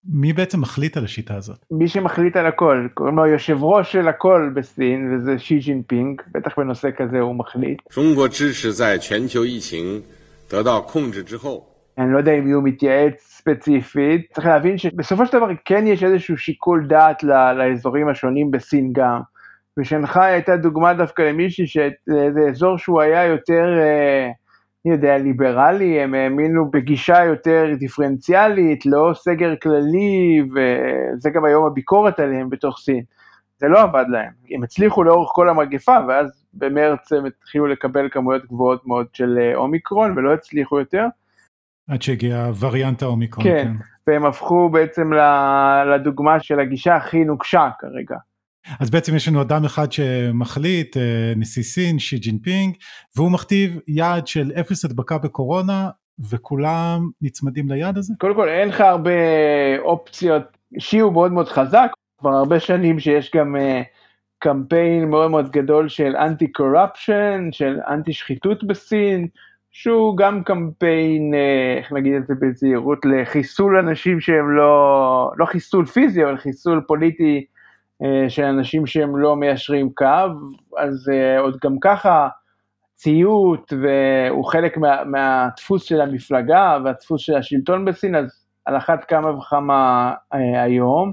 מי 0.05 0.33
בעצם 0.33 0.61
מחליט 0.61 0.97
על 0.97 1.05
השיטה 1.05 1.35
הזאת? 1.35 1.65
מי 1.71 1.88
שמחליט 1.88 2.37
על 2.37 2.47
הכל, 2.47 2.87
קוראים 2.95 3.17
לו 3.17 3.27
יושב 3.27 3.65
ראש 3.65 3.93
של 3.93 4.09
הכל 4.09 4.50
בסין, 4.55 5.15
וזה 5.15 5.38
שי 5.38 5.59
ג'ינפינג, 5.59 6.23
בטח 6.35 6.59
בנושא 6.59 6.88
כזה 6.97 7.21
הוא 7.21 7.35
מחליט. 7.35 7.79
אני 11.99 12.12
לא 12.12 12.19
יודע 12.19 12.33
אם 12.33 12.53
הוא 12.53 12.62
מתייעץ 12.62 13.15
ספציפית, 13.21 14.27
צריך 14.35 14.47
להבין 14.47 14.79
שבסופו 14.79 15.27
של 15.27 15.37
דבר 15.37 15.49
כן 15.65 15.87
יש 15.87 16.05
איזשהו 16.05 16.37
שיקול 16.37 16.87
דעת 16.88 17.23
ל- 17.23 17.53
לאזורים 17.53 18.09
השונים 18.09 18.50
בסין 18.50 18.93
גם. 18.93 19.21
ושנגחאי 19.78 20.33
הייתה 20.33 20.57
דוגמה 20.57 20.95
דווקא 20.95 21.23
למישהי 21.23 21.67
שזה 21.67 22.49
אזור 22.50 22.79
שהוא 22.79 23.00
היה 23.00 23.25
יותר... 23.25 23.65
אה, 23.79 24.29
אני 24.87 24.94
יודע, 24.94 25.18
ליברלי, 25.18 26.00
הם 26.00 26.14
האמינו 26.14 26.70
בגישה 26.70 27.25
יותר 27.25 27.66
דיפרנציאלית, 27.78 28.87
לא 28.87 29.11
סגר 29.14 29.54
כללי, 29.62 30.42
וזה 30.42 31.30
גם 31.30 31.44
היום 31.44 31.66
הביקורת 31.66 32.20
עליהם 32.20 32.50
בתוך 32.50 32.78
סין. 32.78 33.02
זה 33.58 33.68
לא 33.68 33.82
עבד 33.82 34.04
להם, 34.08 34.32
הם 34.50 34.62
הצליחו 34.62 35.02
לאורך 35.04 35.30
כל 35.32 35.49
המגפה, 35.49 35.97
ואז 36.08 36.44
במרץ 36.54 37.12
הם 37.12 37.25
התחילו 37.26 37.66
לקבל 37.66 38.08
כמויות 38.11 38.47
גבוהות 38.47 38.87
מאוד 38.87 39.06
של 39.12 39.38
אה, 39.40 39.54
אומיקרון, 39.54 40.18
ולא 40.18 40.35
הצליחו 40.35 40.78
יותר. 40.78 41.06
עד 41.88 42.02
שהגיע 42.02 42.50
וריאנט 42.61 43.02
האומיקרון. 43.02 43.44
כן. 43.44 43.73
והם 44.06 44.26
הפכו 44.26 44.68
בעצם 44.68 45.11
לדוגמה 45.94 46.40
של 46.40 46.61
הגישה 46.61 46.97
הכי 46.97 47.25
נוקשה 47.25 47.68
כרגע. 47.78 48.16
אז 48.81 48.91
בעצם 48.91 49.17
יש 49.17 49.29
לנו 49.29 49.43
אדם 49.43 49.65
אחד 49.65 49.93
שמחליט, 49.93 50.97
אה, 50.97 51.33
נשיא 51.37 51.62
סין, 51.62 51.99
שי 51.99 52.19
ג'ינפינג, 52.19 52.77
והוא 53.17 53.33
מכתיב 53.33 53.79
יעד 53.88 54.27
של 54.27 54.53
אפס 54.61 54.85
הדבקה 54.85 55.19
בקורונה, 55.19 55.91
וכולם 56.31 57.09
נצמדים 57.23 57.69
ליעד 57.69 57.99
הזה? 57.99 58.15
קודם 58.19 58.35
כל 58.35 58.49
אין 58.49 58.69
לך 58.69 58.81
הרבה 58.81 59.11
אופציות, 59.79 60.43
שי 60.79 60.99
הוא 60.99 61.12
מאוד 61.12 61.33
מאוד 61.33 61.49
חזק, 61.49 61.91
כבר 62.19 62.31
הרבה 62.31 62.61
שנים 62.61 63.00
שיש 63.00 63.31
גם 63.35 63.57
uh, 63.57 63.85
קמפיין 64.38 65.11
מאוד 65.11 65.31
מאוד 65.31 65.50
גדול 65.50 65.88
של 65.88 66.17
אנטי 66.17 66.53
קורפשן, 66.53 67.49
של 67.53 67.79
אנטי 67.88 68.12
שחיתות 68.12 68.65
בסין, 68.65 69.27
שהוא 69.71 70.17
גם 70.17 70.43
קמפיין, 70.45 71.35
uh, 71.35 71.79
איך 71.79 71.93
נגיד 71.93 72.15
את 72.15 72.27
זה 72.27 72.35
בזהירות, 72.41 72.99
לחיסול 73.05 73.79
אנשים 73.79 74.21
שהם 74.21 74.50
לא, 74.50 75.31
לא 75.37 75.45
חיסול 75.45 75.87
פיזי, 75.87 76.25
אבל 76.25 76.37
חיסול 76.37 76.83
פוליטי 76.87 77.45
של 78.28 78.45
אנשים 78.45 78.87
שהם 78.87 79.17
לא 79.17 79.37
מיישרים 79.37 79.90
קו, 79.95 80.05
אז 80.78 81.11
uh, 81.11 81.40
עוד 81.40 81.57
גם 81.64 81.78
ככה 81.81 82.28
ציות, 82.95 83.73
והוא 83.83 84.45
חלק 84.45 84.76
מה, 84.76 85.05
מהדפוס 85.05 85.83
של 85.83 86.00
המפלגה 86.00 86.78
והדפוס 86.85 87.21
של 87.21 87.37
השלטון 87.37 87.85
בסין, 87.85 88.14
אז 88.14 88.49
על 88.64 88.76
אחת 88.76 89.05
כמה 89.05 89.31
וכמה 89.31 90.12
אה, 90.35 90.62
היום. 90.62 91.12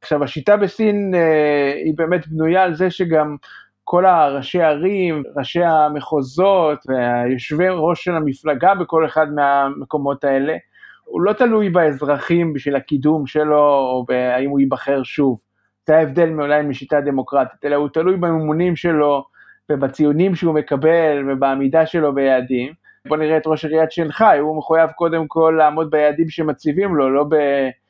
עכשיו 0.00 0.24
השיטה 0.24 0.56
בסין 0.56 1.14
אה, 1.14 1.72
היא 1.84 1.94
באמת 1.96 2.28
בנויה 2.28 2.62
על 2.62 2.74
זה 2.74 2.90
שגם 2.90 3.36
כל 3.84 4.06
הראשי 4.06 4.62
ערים, 4.62 5.22
ראשי 5.36 5.64
המחוזות 5.64 6.78
והיושבי 6.88 7.66
ראש 7.70 8.04
של 8.04 8.14
המפלגה 8.14 8.74
בכל 8.74 9.06
אחד 9.06 9.26
מהמקומות 9.34 10.24
האלה, 10.24 10.56
הוא 11.04 11.22
לא 11.22 11.32
תלוי 11.32 11.70
באזרחים 11.70 12.52
בשביל 12.52 12.76
הקידום 12.76 13.26
שלו 13.26 13.58
או 13.58 14.04
האם 14.10 14.50
הוא 14.50 14.60
ייבחר 14.60 15.02
שוב. 15.02 15.38
זה 15.86 15.96
ההבדל 15.96 16.40
אולי 16.40 16.62
משיטה 16.62 17.00
דמוקרטית, 17.00 17.64
אלא 17.64 17.76
הוא 17.76 17.88
תלוי 17.88 18.16
בממונים 18.16 18.76
שלו, 18.76 19.24
ובציונים 19.72 20.34
שהוא 20.34 20.54
מקבל 20.54 21.24
ובעמידה 21.28 21.86
שלו 21.86 22.14
ביעדים. 22.14 22.72
בוא 23.08 23.16
נראה 23.16 23.36
את 23.36 23.46
ראש 23.46 23.64
עיריית 23.64 23.92
שנגחאי, 23.92 24.38
הוא 24.38 24.58
מחויב 24.58 24.90
קודם 24.90 25.26
כל 25.28 25.54
לעמוד 25.58 25.90
ביעדים 25.90 26.28
שמציבים 26.28 26.94
לו, 26.94 27.10
לא 27.10 27.24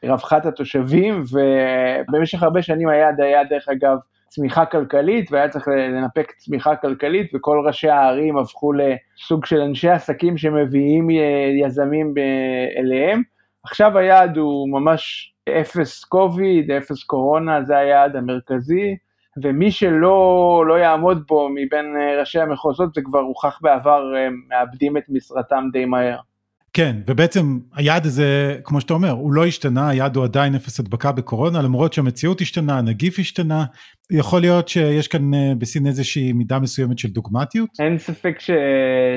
ברווחת 0.02 0.46
התושבים, 0.46 1.22
ובמשך 2.08 2.42
הרבה 2.42 2.62
שנים 2.62 2.88
היעד 2.88 3.20
היה 3.20 3.44
דרך 3.44 3.68
אגב 3.68 3.96
צמיחה 4.28 4.66
כלכלית, 4.66 5.32
והיה 5.32 5.48
צריך 5.48 5.68
לנפק 5.68 6.32
צמיחה 6.36 6.76
כלכלית, 6.76 7.34
וכל 7.34 7.62
ראשי 7.66 7.88
הערים 7.88 8.38
הפכו 8.38 8.72
לסוג 8.72 9.46
של 9.46 9.60
אנשי 9.60 9.88
עסקים 9.88 10.36
שמביאים 10.36 11.08
יזמים 11.62 12.14
אליהם. 12.78 13.22
עכשיו 13.64 13.98
היעד 13.98 14.36
הוא 14.36 14.68
ממש 14.68 15.33
אפס 15.48 16.04
קוביד, 16.04 16.70
אפס 16.70 17.04
קורונה, 17.04 17.62
זה 17.62 17.76
היעד 17.76 18.16
המרכזי. 18.16 18.96
ומי 19.42 19.70
שלא 19.70 20.64
לא 20.68 20.74
יעמוד 20.74 21.24
בו 21.26 21.48
מבין 21.48 21.86
ראשי 22.20 22.40
המחוזות, 22.40 22.94
זה 22.94 23.00
כבר 23.04 23.18
הוכח 23.18 23.58
בעבר, 23.62 24.02
הם 24.26 24.40
מאבדים 24.48 24.96
את 24.96 25.02
משרתם 25.08 25.64
די 25.72 25.84
מהר. 25.84 26.18
כן, 26.74 26.96
ובעצם 27.06 27.58
היעד 27.74 28.06
הזה, 28.06 28.56
כמו 28.64 28.80
שאתה 28.80 28.94
אומר, 28.94 29.10
הוא 29.10 29.32
לא 29.32 29.46
השתנה, 29.46 29.88
היעד 29.88 30.16
הוא 30.16 30.24
עדיין 30.24 30.54
אפס 30.54 30.80
הדבקה 30.80 31.12
בקורונה, 31.12 31.62
למרות 31.62 31.92
שהמציאות 31.92 32.40
השתנה, 32.40 32.78
הנגיף 32.78 33.18
השתנה, 33.18 33.64
יכול 34.10 34.40
להיות 34.40 34.68
שיש 34.68 35.08
כאן 35.08 35.30
בסין 35.58 35.86
איזושהי 35.86 36.32
מידה 36.32 36.58
מסוימת 36.58 36.98
של 36.98 37.08
דוגמטיות? 37.08 37.68
אין 37.78 37.98
ספק 37.98 38.36
ש... 38.40 38.50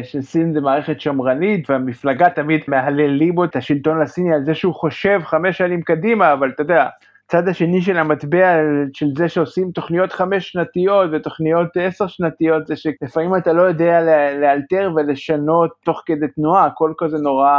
שסין 0.03 0.53
זה 0.53 0.61
מערכת 0.61 1.01
שמרנית, 1.01 1.69
והמפלגה 1.69 2.29
תמיד 2.29 2.61
מהללים 2.67 3.43
את 3.43 3.55
השלטון 3.55 4.01
הסיני 4.01 4.33
על 4.35 4.45
זה 4.45 4.55
שהוא 4.55 4.73
חושב 4.73 5.19
חמש 5.23 5.57
שנים 5.57 5.81
קדימה, 5.81 6.33
אבל 6.33 6.49
אתה 6.49 6.61
יודע, 6.61 6.85
הצד 7.27 7.47
השני 7.47 7.81
של 7.81 7.97
המטבע 7.97 8.57
של 8.93 9.05
זה 9.17 9.29
שעושים 9.29 9.71
תוכניות 9.71 10.13
חמש 10.13 10.51
שנתיות 10.51 11.09
ותוכניות 11.13 11.67
עשר 11.75 12.07
שנתיות, 12.07 12.67
זה 12.67 12.75
שלפעמים 12.75 13.35
אתה 13.35 13.53
לא 13.53 13.61
יודע 13.61 14.01
לאלתר 14.41 14.91
ולשנות 14.95 15.71
תוך 15.85 16.03
כדי 16.05 16.27
תנועה, 16.27 16.65
הכל 16.65 16.93
כזה 16.97 17.17
נורא 17.17 17.51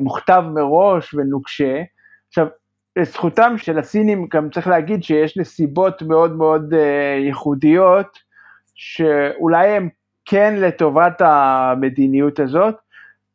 מוכתב 0.00 0.44
מראש 0.54 1.14
ונוקשה. 1.14 1.82
עכשיו, 2.28 2.46
לזכותם 2.96 3.54
של 3.56 3.78
הסינים 3.78 4.26
גם 4.32 4.50
צריך 4.50 4.66
להגיד 4.66 5.02
שיש 5.02 5.38
נסיבות 5.38 6.02
מאוד 6.02 6.36
מאוד 6.36 6.74
uh, 6.74 6.76
ייחודיות, 7.26 8.18
שאולי 8.74 9.68
הם 9.68 9.88
כן 10.24 10.54
לטובת 10.56 11.20
המדיניות 11.20 12.40
הזאת, 12.40 12.74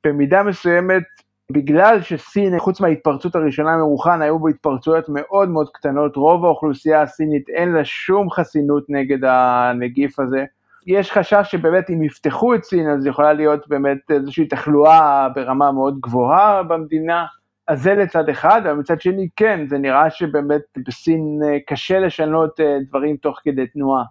במידה 0.04 0.44
מסוימת 0.44 1.04
בגלל 1.52 2.02
שסין, 2.02 2.60
חוץ 2.60 2.82
מההתפרצות 2.82 3.36
הראשונה 3.36 3.78
מרוחן, 3.78 4.22
היו 4.22 4.40
בו 4.40 4.48
התפרצויות 4.48 5.06
מאוד 5.10 5.50
מאוד 5.50 5.70
קטנות, 5.74 6.16
רוב 6.16 6.46
האוכלוסייה 6.46 7.02
הסינית 7.02 7.50
אין 7.50 7.72
לה 7.72 7.86
שום 7.86 8.30
חסינות 8.30 8.84
נגד 8.90 9.18
הנגיף 9.24 10.20
הזה. 10.20 10.46
יש 10.88 11.12
חשש 11.12 11.52
שבאמת 11.52 11.90
אם 11.90 12.04
יפתחו 12.04 12.56
את 12.56 12.64
סין, 12.64 12.90
אז 12.90 13.06
יכולה 13.06 13.34
להיות 13.34 13.68
באמת 13.68 14.12
איזושהי 14.12 14.48
תחלואה 14.48 15.30
ברמה 15.36 15.72
מאוד 15.72 16.00
גבוהה 16.00 16.64
במדינה. 16.64 17.26
אז 17.68 17.82
זה 17.82 17.94
לצד 17.94 18.30
אחד, 18.30 18.62
אבל 18.66 18.80
מצד 18.80 19.02
שני 19.02 19.28
כן, 19.36 19.66
זה 19.70 19.78
נראה 19.78 20.10
שבאמת 20.10 20.62
בסין 20.88 21.40
קשה 21.68 22.00
לשנות 22.00 22.60
דברים 22.90 23.18
תוך 23.18 23.40
כדי 23.44 23.68
תנועה. 23.68 24.04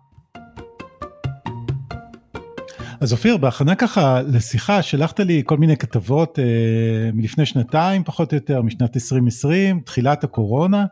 אז 3.00 3.12
אופיר, 3.12 3.37
בהכנה 3.37 3.75
ככה 3.75 4.23
לשיחה 4.23 4.83
שלחת 4.83 5.21
לי 5.21 5.43
כל 5.47 5.57
מיני 5.57 5.76
כתבות 5.76 6.38
אה, 6.38 7.11
מלפני 7.14 7.47
שנתיים 7.47 8.05
פחות 8.05 8.33
או 8.33 8.37
יותר, 8.37 8.62
משנת 8.62 8.97
2020, 8.97 9.81
תחילת 9.81 10.25
הקורונה, 10.25 10.87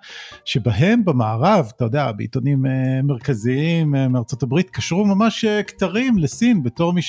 שבהם 0.44 1.04
במערב, 1.04 1.72
אתה 1.76 1.84
יודע, 1.84 2.12
בעיתונים 2.12 2.66
אה, 2.66 3.02
מרכזיים 3.02 3.94
אה, 3.94 4.08
מארצות 4.08 4.42
הברית, 4.42 4.70
קשרו 4.70 5.04
ממש 5.04 5.44
אה, 5.44 5.62
כתרים 5.62 6.18
לסין 6.18 6.62
בתור 6.62 6.92
מי 6.92 7.02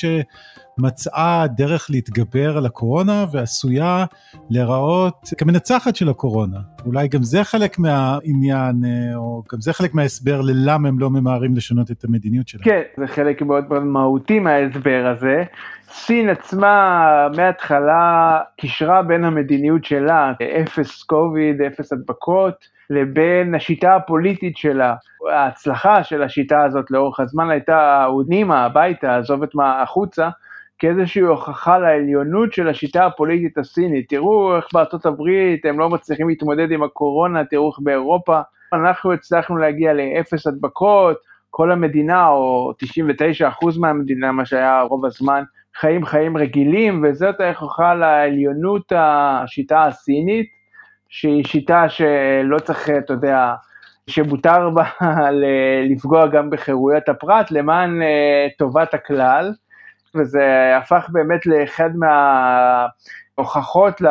שמצאה 0.77 1.45
דרך 1.57 1.87
להתגבר 1.89 2.57
על 2.57 2.65
הקורונה 2.65 3.25
ועשויה 3.31 4.05
להיראות 4.49 5.29
כמנצחת 5.37 5.95
של 5.95 6.09
הקורונה. 6.09 6.57
אולי 6.85 7.07
גם 7.07 7.23
זה 7.23 7.43
חלק 7.43 7.79
מהעניין, 7.79 8.75
אה, 8.85 9.15
או 9.15 9.43
גם 9.53 9.61
זה 9.61 9.73
חלק 9.73 9.93
מההסבר 9.93 10.41
ללמה 10.41 10.87
הם 10.87 10.99
לא 10.99 11.09
ממהרים 11.09 11.55
לשנות 11.55 11.91
את 11.91 12.03
המדיניות 12.03 12.47
שלהם. 12.47 12.63
כן, 12.63 12.81
זה 12.97 13.07
חלק 13.07 13.41
מאוד 13.41 13.69
מאוד 13.69 13.83
מהותי 13.83 14.39
מההסבר 14.39 15.13
הזה. 15.15 15.43
סין 15.89 16.29
עצמה 16.29 17.27
מההתחלה 17.35 18.39
קישרה 18.57 19.01
בין 19.01 19.25
המדיניות 19.25 19.85
שלה, 19.85 20.33
אפס 20.63 21.03
קוביד, 21.03 21.61
אפס 21.61 21.93
הדבקות, 21.93 22.77
לבין 22.89 23.55
השיטה 23.55 23.95
הפוליטית 23.95 24.57
שלה. 24.57 24.95
ההצלחה 25.31 26.03
של 26.03 26.23
השיטה 26.23 26.63
הזאת 26.63 26.91
לאורך 26.91 27.19
הזמן 27.19 27.49
הייתה 27.49 28.05
הונימה 28.05 28.65
הביתה, 28.65 29.17
עזוב 29.17 29.43
את 29.43 29.55
מה 29.55 29.81
החוצה, 29.81 30.29
כאיזושהי 30.79 31.21
הוכחה 31.21 31.77
לעליונות 31.77 32.53
של 32.53 32.67
השיטה 32.67 33.05
הפוליטית 33.05 33.57
הסינית. 33.57 34.09
תראו 34.09 34.55
איך 34.55 34.65
בארצות 34.73 35.05
הברית 35.05 35.65
הם 35.65 35.79
לא 35.79 35.89
מצליחים 35.89 36.29
להתמודד 36.29 36.71
עם 36.71 36.83
הקורונה, 36.83 37.45
תראו 37.45 37.69
איך 37.69 37.79
באירופה. 37.79 38.41
אנחנו 38.73 39.13
הצלחנו 39.13 39.57
להגיע 39.57 39.93
לאפס 39.93 40.47
הדבקות, 40.47 41.17
כל 41.49 41.71
המדינה, 41.71 42.27
או 42.27 42.71
99% 43.63 43.79
מהמדינה, 43.79 44.31
מה 44.31 44.45
שהיה 44.45 44.81
רוב 44.81 45.05
הזמן, 45.05 45.43
חיים 45.75 46.05
חיים 46.05 46.37
רגילים, 46.37 47.03
וזאת 47.03 47.39
ההוכחה 47.39 47.95
לעליונות 47.95 48.91
השיטה 48.95 49.83
הסינית, 49.85 50.47
שהיא 51.09 51.43
שיטה 51.43 51.89
שלא 51.89 52.59
צריך, 52.59 52.89
אתה 52.89 53.13
יודע, 53.13 53.53
שמותר 54.07 54.69
בה 54.69 54.83
לפגוע 55.89 56.27
גם 56.27 56.49
בחירויות 56.49 57.09
הפרט 57.09 57.51
למען 57.51 57.99
טובת 58.57 58.93
הכלל. 58.93 59.53
וזה 60.15 60.77
הפך 60.77 61.07
באמת 61.11 61.45
לאחד 61.45 61.89
מההוכחות 63.37 64.01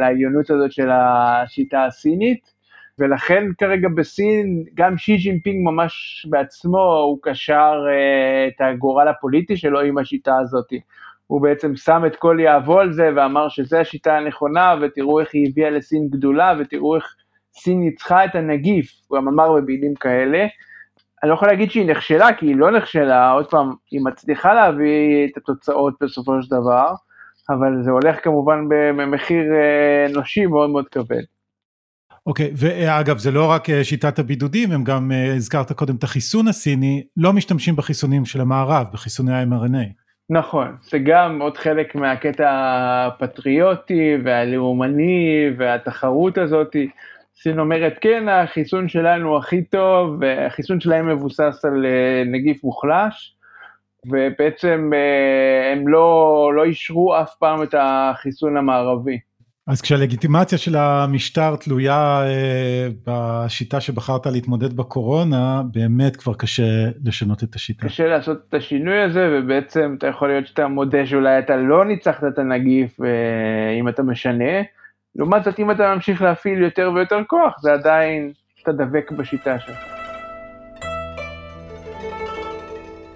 לעליונות 0.00 0.50
הזאת 0.50 0.72
של 0.72 0.90
השיטה 0.90 1.84
הסינית. 1.84 2.56
ולכן 2.98 3.44
כרגע 3.58 3.88
בסין, 3.96 4.64
גם 4.74 4.98
שי 4.98 5.16
ג'ינפינג 5.16 5.64
ממש 5.64 6.26
בעצמו, 6.30 6.78
הוא 6.78 7.18
קשר 7.22 7.72
אה, 7.86 8.48
את 8.48 8.60
הגורל 8.60 9.08
הפוליטי 9.08 9.56
שלו 9.56 9.80
עם 9.80 9.98
השיטה 9.98 10.36
הזאת. 10.40 10.72
הוא 11.26 11.42
בעצם 11.42 11.76
שם 11.76 12.02
את 12.06 12.16
כל 12.16 12.36
יהבו 12.40 12.80
על 12.80 12.92
זה 12.92 13.10
ואמר 13.16 13.48
שזו 13.48 13.76
השיטה 13.76 14.16
הנכונה, 14.16 14.74
ותראו 14.80 15.20
איך 15.20 15.28
היא 15.32 15.48
הביאה 15.50 15.70
לסין 15.70 16.08
גדולה, 16.10 16.54
ותראו 16.58 16.96
איך 16.96 17.14
סין 17.54 17.80
ניצחה 17.80 18.24
את 18.24 18.34
הנגיף, 18.34 18.92
הוא 19.08 19.18
גם 19.18 19.28
אמר 19.28 19.52
במילים 19.52 19.94
כאלה. 19.94 20.46
אני 21.26 21.30
לא 21.30 21.34
יכול 21.34 21.48
להגיד 21.48 21.70
שהיא 21.70 21.86
נכשלה, 21.86 22.32
כי 22.32 22.46
היא 22.46 22.56
לא 22.56 22.70
נכשלה, 22.70 23.30
עוד 23.30 23.46
פעם, 23.46 23.72
היא 23.90 24.00
מצליחה 24.04 24.54
להביא 24.54 25.26
את 25.26 25.36
התוצאות 25.36 25.94
בסופו 26.00 26.42
של 26.42 26.50
דבר, 26.50 26.94
אבל 27.50 27.82
זה 27.82 27.90
הולך 27.90 28.24
כמובן 28.24 28.68
במחיר 28.68 29.44
אה, 29.52 30.06
אנושי 30.10 30.46
מאוד 30.46 30.70
מאוד 30.70 30.88
כבד. 30.88 31.22
אוקיי, 32.26 32.46
okay, 32.46 32.50
ואגב, 32.56 33.18
זה 33.18 33.30
לא 33.30 33.50
רק 33.50 33.70
אה, 33.70 33.84
שיטת 33.84 34.18
הבידודים, 34.18 34.72
הם 34.72 34.84
גם, 34.84 35.12
אה, 35.12 35.34
הזכרת 35.34 35.72
קודם 35.72 35.96
את 35.96 36.04
החיסון 36.04 36.48
הסיני, 36.48 37.04
לא 37.16 37.32
משתמשים 37.32 37.76
בחיסונים 37.76 38.24
של 38.24 38.40
המערב, 38.40 38.86
בחיסוני 38.92 39.32
ה-mRNA. 39.32 40.06
נכון, 40.30 40.76
זה 40.90 40.98
גם 40.98 41.42
עוד 41.42 41.56
חלק 41.56 41.94
מהקטע 41.94 42.48
הפטריוטי 43.06 44.16
והלאומני 44.24 45.50
והתחרות 45.58 46.38
הזאת. 46.38 46.76
סין 47.36 47.58
אומרת, 47.58 47.98
כן, 48.00 48.28
החיסון 48.28 48.88
שלנו 48.88 49.36
הכי 49.36 49.64
טוב, 49.64 50.16
והחיסון 50.20 50.80
שלהם 50.80 51.08
מבוסס 51.08 51.64
על 51.64 51.86
אה, 51.86 52.22
נגיף 52.26 52.64
מוחלש, 52.64 53.36
ובעצם 54.06 54.90
הם 55.72 55.88
לא, 55.88 56.50
לא 56.56 56.64
אישרו 56.64 57.16
אף 57.20 57.34
פעם 57.38 57.62
את 57.62 57.74
החיסון 57.78 58.56
המערבי. 58.56 59.18
אז 59.66 59.82
כשהלגיטימציה 59.82 60.58
של 60.58 60.76
המשטר 60.76 61.56
תלויה 61.56 62.22
אה, 62.26 62.88
בשיטה 63.06 63.80
שבחרת 63.80 64.26
להתמודד 64.26 64.72
בקורונה, 64.72 65.62
באמת 65.72 66.16
כבר 66.16 66.34
קשה 66.34 66.88
לשנות 67.04 67.42
את 67.42 67.54
השיטה. 67.54 67.86
קשה 67.86 68.06
לעשות 68.06 68.38
את 68.48 68.54
השינוי 68.54 69.02
הזה, 69.02 69.28
ובעצם 69.32 69.94
אתה 69.98 70.06
יכול 70.06 70.28
להיות 70.28 70.46
שאתה 70.46 70.68
מודה 70.68 71.06
שאולי 71.06 71.38
אתה 71.38 71.56
לא 71.56 71.84
ניצחת 71.84 72.24
את 72.28 72.38
הנגיף 72.38 73.00
אה, 73.00 73.78
אם 73.80 73.88
אתה 73.88 74.02
משנה. 74.02 74.62
לעומת 75.18 75.44
זאת, 75.44 75.58
אם 75.58 75.70
אתה 75.70 75.94
ממשיך 75.94 76.22
להפעיל 76.22 76.62
יותר 76.62 76.90
ויותר 76.94 77.18
כוח, 77.26 77.54
זה 77.60 77.72
עדיין, 77.72 78.32
אתה 78.62 78.72
דבק 78.72 79.10
בשיטה 79.10 79.58
שלך. 79.58 79.78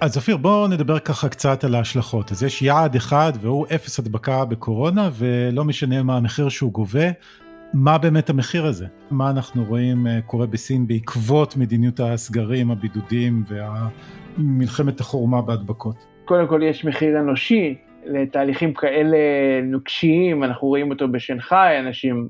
אז 0.00 0.16
אופיר 0.16 0.36
בואו 0.36 0.68
נדבר 0.68 0.98
ככה 0.98 1.28
קצת 1.28 1.64
על 1.64 1.74
ההשלכות 1.74 2.32
אז 2.32 2.42
יש 2.42 2.62
יעד 2.62 2.94
אחד 2.94 3.32
והוא 3.40 3.66
אפס 3.74 3.98
הדבקה 3.98 4.44
בקורונה 4.44 5.08
ולא 5.12 5.64
משנה 5.64 6.02
מה 6.02 6.16
המחיר 6.16 6.48
שהוא 6.48 6.72
גובה 6.72 7.04
מה 7.74 7.98
באמת 7.98 8.30
המחיר 8.30 8.66
הזה 8.66 8.86
מה 9.10 9.30
אנחנו 9.30 9.64
רואים 9.64 10.06
אה, 10.06 10.20
קורה 10.26 10.46
בסין 10.46 10.86
בעקבות 10.86 11.56
מדיניות 11.56 12.00
הסגרים 12.00 12.70
הבידודים 12.70 13.44
והמלחמת 13.48 15.00
החורמה 15.00 15.42
בהדבקות. 15.42 15.96
קודם 16.24 16.46
כל 16.46 16.60
יש 16.62 16.84
מחיר 16.84 17.20
אנושי 17.20 17.78
לתהליכים 18.04 18.74
כאלה 18.74 19.18
נוקשיים 19.62 20.44
אנחנו 20.44 20.68
רואים 20.68 20.90
אותו 20.90 21.08
בשנגחאי 21.08 21.78
אנשים 21.78 22.28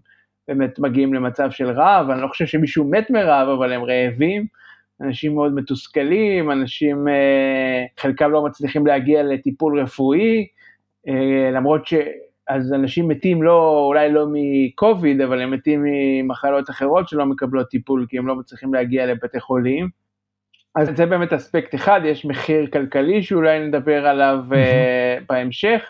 באמת 0.49 0.79
מגיעים 0.79 1.15
למצב 1.15 1.50
של 1.50 1.71
רעב 1.71 2.11
אני 2.11 2.23
לא 2.23 2.29
חושב 2.29 2.47
שמישהו 2.47 2.91
מת 2.91 3.11
מרעב 3.11 3.49
אבל 3.49 3.73
הם 3.73 3.83
רעבים. 3.85 4.47
אנשים 5.00 5.35
מאוד 5.35 5.55
מתוסכלים, 5.55 6.50
אנשים, 6.50 7.09
אה, 7.09 7.85
חלקם 7.99 8.31
לא 8.31 8.45
מצליחים 8.45 8.87
להגיע 8.87 9.23
לטיפול 9.23 9.81
רפואי, 9.81 10.47
אה, 11.09 11.50
למרות 11.53 11.87
ש... 11.87 11.95
אז 12.49 12.73
אנשים 12.73 13.09
מתים 13.09 13.43
לא, 13.43 13.85
אולי 13.87 14.12
לא 14.12 14.27
מקוביד, 14.33 15.21
אבל 15.21 15.43
הם 15.43 15.50
מתים 15.50 15.85
ממחלות 15.85 16.71
אחרות 16.71 17.09
שלא 17.09 17.27
מקבלות 17.27 17.69
טיפול, 17.69 18.07
כי 18.09 18.19
הם 18.19 18.27
לא 18.27 18.37
מצליחים 18.37 18.75
להגיע 18.75 19.07
לבתי 19.07 19.41
חולים. 19.41 19.89
אז 20.77 20.97
זה 20.97 21.07
באמת 21.07 21.33
אספקט 21.33 21.75
אחד, 21.75 22.00
יש 22.05 22.25
מחיר 22.25 22.67
כלכלי 22.67 23.23
שאולי 23.23 23.67
נדבר 23.67 24.07
עליו 24.07 24.39
mm-hmm. 24.50 25.25
בהמשך. 25.29 25.83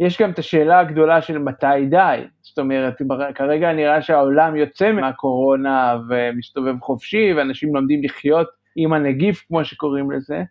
יש 0.00 0.20
גם 0.20 0.30
את 0.30 0.38
השאלה 0.38 0.78
הגדולה 0.78 1.22
של 1.22 1.38
מתי 1.38 1.86
די, 1.90 2.20
זאת 2.42 2.58
אומרת, 2.58 2.94
כרגע 3.34 3.72
נראה 3.72 4.02
שהעולם 4.02 4.56
יוצא 4.56 4.92
מהקורונה 4.92 5.96
ומסתובב 6.08 6.80
חופשי, 6.80 7.32
ואנשים 7.36 7.74
לומדים 7.74 8.04
לחיות 8.04 8.48
עם 8.76 8.92
הנגיף, 8.92 9.44
כמו 9.48 9.64
שקוראים 9.64 10.10
לזה, 10.10 10.42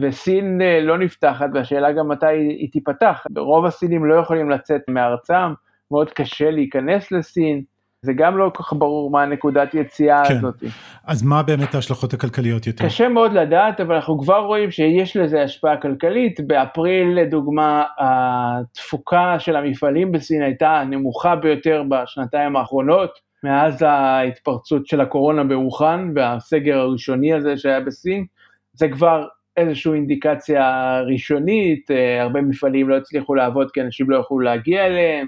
וסין 0.00 0.62
אה, 0.62 0.80
לא 0.80 0.98
נפתחת, 0.98 1.46
והשאלה 1.54 1.92
גם 1.92 2.08
מתי 2.08 2.26
היא 2.26 2.70
תיפתח. 2.72 3.26
רוב 3.36 3.64
הסינים 3.66 4.04
לא 4.04 4.14
יכולים 4.14 4.50
לצאת 4.50 4.82
מארצם, 4.88 5.52
מאוד 5.90 6.10
קשה 6.10 6.50
להיכנס 6.50 7.12
לסין, 7.12 7.62
זה 8.02 8.12
גם 8.12 8.38
לא 8.38 8.50
כל 8.54 8.62
כך 8.62 8.72
ברור 8.72 9.10
מה 9.10 9.22
הנקודת 9.22 9.74
יציאה 9.74 10.22
כן. 10.28 10.34
הזאת. 10.34 10.62
אז 11.06 11.22
מה 11.22 11.42
באמת 11.42 11.74
ההשלכות 11.74 12.14
הכלכליות 12.14 12.66
יותר? 12.66 12.84
קשה 12.84 13.08
מאוד 13.08 13.32
לדעת, 13.32 13.80
אבל 13.80 13.94
אנחנו 13.94 14.18
כבר 14.18 14.38
רואים 14.38 14.70
שיש 14.70 15.16
לזה 15.16 15.42
השפעה 15.42 15.76
כלכלית. 15.76 16.40
באפריל, 16.40 17.08
לדוגמה, 17.20 17.84
התפוקה 17.98 19.36
של 19.38 19.56
המפעלים 19.56 20.12
בסין 20.12 20.42
הייתה 20.42 20.80
הנמוכה 20.80 21.36
ביותר 21.36 21.82
בשנתיים 21.88 22.56
האחרונות, 22.56 23.10
מאז 23.44 23.82
ההתפרצות 23.82 24.86
של 24.86 25.00
הקורונה 25.00 25.44
באוחן 25.44 26.12
והסגר 26.14 26.78
הראשוני 26.78 27.34
הזה 27.34 27.56
שהיה 27.56 27.80
בסין. 27.80 28.24
זה 28.72 28.88
כבר 28.88 29.26
איזושהי 29.56 29.92
אינדיקציה 29.92 31.00
ראשונית, 31.12 31.90
אה, 31.90 32.22
הרבה 32.22 32.40
מפעלים 32.40 32.88
לא 32.88 32.96
הצליחו 32.96 33.34
לעבוד 33.34 33.70
כי 33.70 33.80
אנשים 33.80 34.10
לא 34.10 34.16
יכלו 34.16 34.40
להגיע 34.40 34.86
אליהם. 34.86 35.26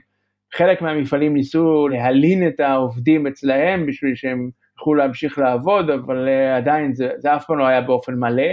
חלק 0.55 0.83
מהמפעלים 0.83 1.35
ניסו 1.35 1.89
להלין 1.89 2.49
את 2.49 2.61
העובדים 2.61 3.27
אצלהם 3.27 3.87
בשביל 3.87 4.15
שהם 4.15 4.51
יוכלו 4.79 4.95
להמשיך 4.95 5.39
לעבוד, 5.39 5.91
אבל 5.91 6.29
uh, 6.29 6.57
עדיין 6.57 6.95
זה, 6.95 7.11
זה 7.17 7.37
אף 7.37 7.45
פעם 7.47 7.59
לא 7.59 7.67
היה 7.67 7.81
באופן 7.81 8.15
מלא. 8.15 8.53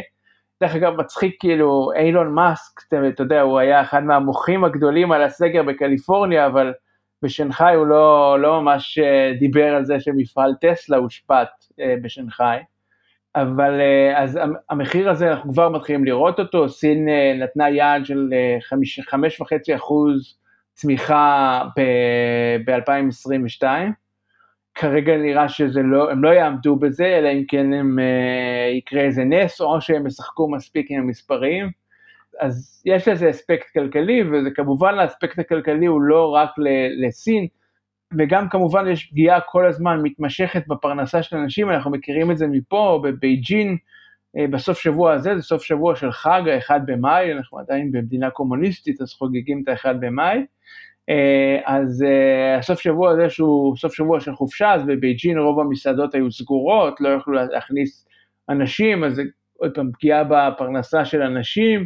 דרך 0.62 0.76
אגב, 0.76 0.94
מצחיק 0.96 1.36
כאילו, 1.40 1.92
אילון 1.96 2.34
מאסק, 2.34 2.82
אתה 2.88 3.24
יודע, 3.24 3.42
הוא 3.42 3.60
היה 3.60 3.82
אחד 3.82 4.04
מהמוחים 4.04 4.64
הגדולים 4.64 5.12
על 5.12 5.24
הסגר 5.24 5.64
בקליפורניה, 5.64 6.46
אבל 6.46 6.74
בשנגחאי 7.22 7.76
הוא 7.76 7.88
לא, 7.88 8.38
לא 8.40 8.62
ממש 8.62 9.00
uh, 9.00 9.40
דיבר 9.40 9.76
על 9.76 9.86
זה 9.86 10.00
שמפעל 10.00 10.54
טסלה 10.62 10.98
הושפט 10.98 11.50
uh, 11.72 11.76
בשנגחאי. 12.02 12.58
אבל 13.36 13.82
אז 14.16 14.40
המחיר 14.70 15.10
הזה, 15.10 15.32
אנחנו 15.32 15.54
כבר 15.54 15.70
מתחילים 15.70 16.06
לראות 16.06 16.40
אותו, 16.40 16.70
סין 16.70 17.08
נתנה 17.40 17.70
יעד 17.70 18.06
של 18.06 18.30
5.5 19.14 19.76
אחוז 19.76 20.38
צמיחה 20.74 21.62
ב-2022. 22.66 23.64
כרגע 24.76 25.18
נראה 25.18 25.50
שהם 25.50 25.92
לא, 25.92 26.14
לא 26.22 26.30
יעמדו 26.30 26.76
בזה, 26.76 27.06
אלא 27.06 27.30
אם 27.30 27.44
כן 27.48 27.74
הם, 27.74 28.00
uh, 28.00 28.78
יקרה 28.78 29.02
איזה 29.02 29.24
נס, 29.24 29.62
או 29.62 29.82
שהם 29.82 30.08
ישחקו 30.08 30.52
מספיק 30.52 30.92
עם 30.92 31.02
המספרים. 31.02 31.70
אז 32.40 32.84
יש 32.86 33.08
לזה 33.08 33.30
אספקט 33.30 33.74
כלכלי, 33.74 34.24
וזה 34.24 34.50
כמובן 34.56 35.00
האספקט 35.00 35.40
הכלכלי 35.40 35.86
הוא 35.86 36.02
לא 36.02 36.30
רק 36.36 36.50
לסין, 37.06 37.48
וגם 38.18 38.50
כמובן 38.50 38.88
יש 38.88 39.06
פגיעה 39.06 39.42
כל 39.42 39.68
הזמן 39.68 40.00
מתמשכת 40.04 40.68
בפרנסה 40.68 41.24
של 41.24 41.38
אנשים, 41.38 41.70
אנחנו 41.70 41.92
מכירים 41.92 42.32
את 42.32 42.38
זה 42.38 42.48
מפה, 42.48 43.02
בבייג'ין, 43.04 43.78
אה, 44.38 44.48
בסוף 44.48 44.80
שבוע 44.80 45.14
הזה, 45.14 45.36
זה 45.36 45.42
סוף 45.42 45.64
שבוע 45.64 45.96
של 45.96 46.12
חג, 46.12 46.42
ה-1 46.48 46.80
במאי, 46.86 47.34
אנחנו 47.34 47.60
עדיין 47.60 47.92
במדינה 47.92 48.30
קומוניסטית, 48.30 49.02
אז 49.02 49.14
חוגגים 49.14 49.64
את 49.64 49.68
ה-1 49.68 49.94
במאי. 50.00 50.46
אה, 51.10 51.60
אז 51.66 52.04
אה, 52.04 52.58
הסוף 52.58 52.80
שבוע 52.80 53.12
הזה 53.12 53.30
שהוא 53.30 53.76
סוף 53.78 53.94
שבוע 53.94 54.20
של 54.20 54.36
חופשה, 54.36 54.74
אז 54.74 54.86
בבייג'ין 54.86 55.38
רוב 55.38 55.60
המסעדות 55.60 56.16
היו 56.16 56.32
סגורות, 56.32 57.02
לא 57.02 57.10
יכלו 57.10 57.34
להכניס 57.34 58.08
אנשים, 58.50 59.04
אז 59.04 59.22
עוד 59.58 59.72
פעם 59.76 59.92
פגיעה 59.92 60.24
בפרנסה 60.24 61.06
של 61.06 61.22
אנשים, 61.22 61.86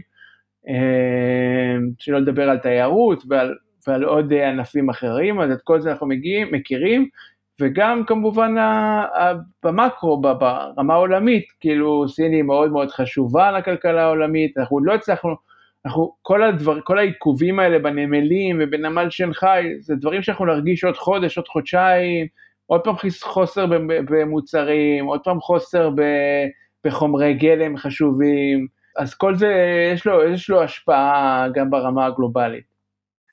שלא 1.99 2.19
לדבר 2.19 2.49
על 2.49 2.57
תיירות 2.57 3.23
ועל, 3.29 3.55
ועל 3.87 4.03
עוד 4.03 4.33
ענפים 4.33 4.89
אחרים, 4.89 5.39
אז 5.39 5.51
את 5.51 5.61
כל 5.63 5.81
זה 5.81 5.91
אנחנו 5.91 6.07
מגיעים, 6.07 6.47
מכירים, 6.51 7.09
וגם 7.61 8.03
כמובן 8.07 8.55
במקרו, 9.63 10.21
ברמה 10.21 10.93
העולמית, 10.93 11.45
כאילו 11.59 12.09
סין 12.09 12.31
היא 12.31 12.43
מאוד 12.43 12.71
מאוד 12.71 12.91
חשובה 12.91 13.51
לכלכלה 13.51 14.03
העולמית, 14.03 14.57
אנחנו 14.57 14.83
לא 14.83 14.93
הצלחנו, 14.93 15.35
אנחנו, 15.87 16.15
כל, 16.21 16.43
הדבר, 16.43 16.81
כל 16.83 16.99
העיכובים 16.99 17.59
האלה 17.59 17.79
בנמלים 17.79 18.59
ובנמל 18.61 19.09
שנגחאי, 19.09 19.63
זה 19.79 19.95
דברים 19.95 20.21
שאנחנו 20.21 20.45
נרגיש 20.45 20.83
עוד 20.83 20.97
חודש, 20.97 21.37
עוד 21.37 21.47
חודשיים, 21.47 22.27
עוד 22.65 22.81
פעם 22.81 22.95
חוסר 23.21 23.65
במוצרים, 24.09 25.05
עוד 25.05 25.19
פעם 25.23 25.41
חוסר 25.41 25.89
בחומרי 26.85 27.33
גלם 27.33 27.77
חשובים, 27.77 28.67
אז 28.97 29.13
כל 29.13 29.35
זה 29.35 29.53
יש 29.93 30.05
לו, 30.05 30.23
יש 30.23 30.49
לו 30.49 30.63
השפעה 30.63 31.47
גם 31.53 31.69
ברמה 31.69 32.05
הגלובלית. 32.05 32.63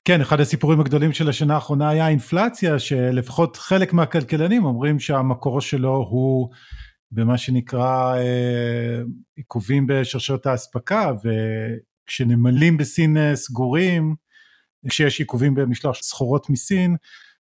כן, 0.05 0.21
אחד 0.21 0.39
הסיפורים 0.39 0.79
הגדולים 0.79 1.11
של 1.11 1.29
השנה 1.29 1.55
האחרונה 1.55 1.89
היה 1.89 2.05
האינפלציה, 2.05 2.79
שלפחות 2.79 3.57
חלק 3.57 3.93
מהכלכלנים 3.93 4.65
אומרים 4.65 4.99
שהמקור 4.99 5.61
שלו 5.61 6.05
הוא 6.09 6.49
במה 7.11 7.37
שנקרא 7.37 8.15
אה, 8.17 9.01
עיכובים 9.35 9.87
בשרשרת 9.87 10.45
האספקה, 10.45 11.11
כשנמלים 12.07 12.77
בסין 12.77 13.17
אה, 13.17 13.35
סגורים, 13.35 14.15
כשיש 14.89 15.19
עיכובים 15.19 15.55
במשלוח 15.55 15.97
סחורות 16.01 16.49
מסין, 16.49 16.95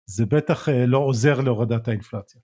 זה 0.06 0.26
בטח 0.26 0.68
אה, 0.68 0.86
לא 0.86 0.98
עוזר 0.98 1.40
להורדת 1.40 1.88
האינפלציה. 1.88 2.40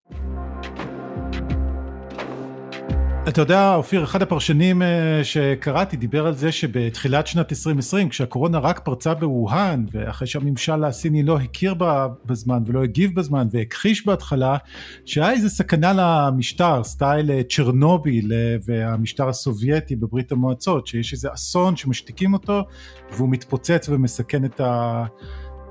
אתה 3.28 3.40
יודע, 3.40 3.74
אופיר, 3.74 4.04
אחד 4.04 4.22
הפרשנים 4.22 4.82
אה, 4.82 5.20
שקראתי 5.22 5.96
דיבר 5.96 6.26
על 6.26 6.34
זה 6.34 6.52
שבתחילת 6.52 7.26
שנת 7.26 7.52
2020, 7.52 8.08
כשהקורונה 8.08 8.58
רק 8.58 8.78
פרצה 8.78 9.14
בווהאן, 9.14 9.84
ואחרי 9.92 10.26
שהממשל 10.26 10.84
הסיני 10.84 11.22
לא 11.22 11.38
הכיר 11.38 11.74
בה 11.74 12.06
בזמן 12.26 12.62
ולא 12.66 12.82
הגיב 12.82 13.14
בזמן 13.14 13.48
והכחיש 13.50 14.06
בהתחלה, 14.06 14.56
שהיה 15.04 15.30
איזה 15.30 15.48
סכנה 15.48 15.92
למשטר, 15.96 16.84
סטייל 16.84 17.30
אה, 17.30 17.40
צ'רנוביל 17.48 18.32
אה, 18.32 18.56
והמשטר 18.64 19.28
הסובייטי 19.28 19.96
בברית 19.96 20.32
המועצות, 20.32 20.86
שיש 20.86 21.12
איזה 21.12 21.28
אסון 21.34 21.76
שמשתיקים 21.76 22.32
אותו 22.32 22.62
והוא 23.12 23.28
מתפוצץ 23.30 23.88
ומסכן 23.88 24.44
את 24.44 24.60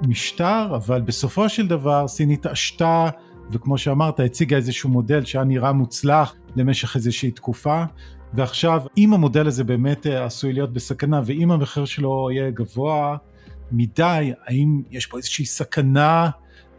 המשטר, 0.02 0.76
אבל 0.76 1.02
בסופו 1.02 1.50
של 1.50 1.68
דבר 1.68 2.08
סין 2.08 2.30
התעשתה 2.30 3.10
וכמו 3.52 3.78
שאמרת 3.78 4.20
הציגה 4.20 4.58
איזשהו 4.58 4.90
מודל 4.90 5.26
שהיה 5.26 5.44
נראה 5.44 5.72
מוצלח 5.72 6.36
למשך 6.56 6.96
איזושהי 6.96 7.32
תקופה 7.32 7.84
ועכשיו 8.34 8.82
אם 8.98 9.14
המודל 9.14 9.48
הזה 9.48 9.64
באמת 9.64 10.08
אה, 10.08 10.26
עשוי 10.26 10.54
להיות 10.54 10.74
בסכנה 10.74 11.22
ואם 11.26 11.52
המחיר 11.52 11.86
שלו 11.86 12.30
יהיה 12.32 12.52
גבוה 12.52 13.18
מדי 13.72 14.34
האם 14.46 14.82
יש 14.92 15.06
פה 15.06 15.18
איזושהי 15.18 15.46
סכנה 15.46 16.30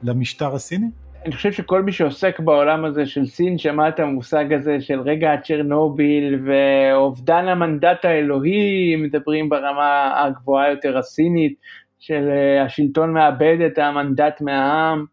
למשטר 0.02 0.54
הסיני? 0.54 0.86
אני 1.24 1.34
חושב 1.34 1.52
שכל 1.52 1.82
מי 1.82 1.92
שעוסק 1.92 2.40
בעולם 2.40 2.84
הזה 2.84 3.06
של 3.06 3.26
סין 3.26 3.58
שמע 3.58 3.88
את 3.88 4.00
המושג 4.00 4.52
הזה 4.52 4.80
של 4.80 5.00
רגע 5.00 5.30
צ'רנוביל 5.44 6.46
ואובדן 6.46 7.48
המנדט 7.48 8.04
האלוהי, 8.04 8.96
מדברים 8.96 9.48
ברמה 9.48 10.22
הגבוהה 10.24 10.70
יותר 10.70 10.98
הסינית, 10.98 11.54
של 11.98 12.28
אה, 12.28 12.64
השלטון 12.64 13.12
מאבד 13.12 13.56
את 13.66 13.78
המנדט 13.78 14.40
מהעם. 14.40 15.04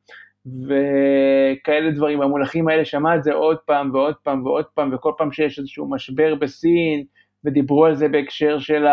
וכאלה 0.45 1.91
דברים, 1.91 2.21
המונחים 2.21 2.67
האלה 2.67 2.85
שמע 2.85 3.15
את 3.15 3.23
זה 3.23 3.33
עוד 3.33 3.57
פעם 3.65 3.93
ועוד 3.93 4.15
פעם 4.23 4.45
ועוד 4.45 4.65
פעם, 4.65 4.93
וכל 4.93 5.11
פעם 5.17 5.31
שיש 5.31 5.59
איזשהו 5.59 5.89
משבר 5.89 6.35
בסין, 6.35 7.03
ודיברו 7.45 7.85
על 7.85 7.95
זה 7.95 8.07
בהקשר 8.09 8.59
של 8.59 8.85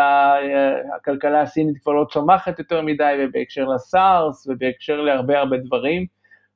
הכלכלה 0.95 1.41
הסינית 1.41 1.77
כבר 1.83 1.93
לא 1.93 2.05
צומחת 2.11 2.59
יותר 2.59 2.81
מדי, 2.81 3.13
ובהקשר 3.19 3.65
לסארס, 3.65 4.47
ובהקשר 4.47 5.01
להרבה 5.01 5.39
הרבה 5.39 5.57
דברים. 5.57 6.05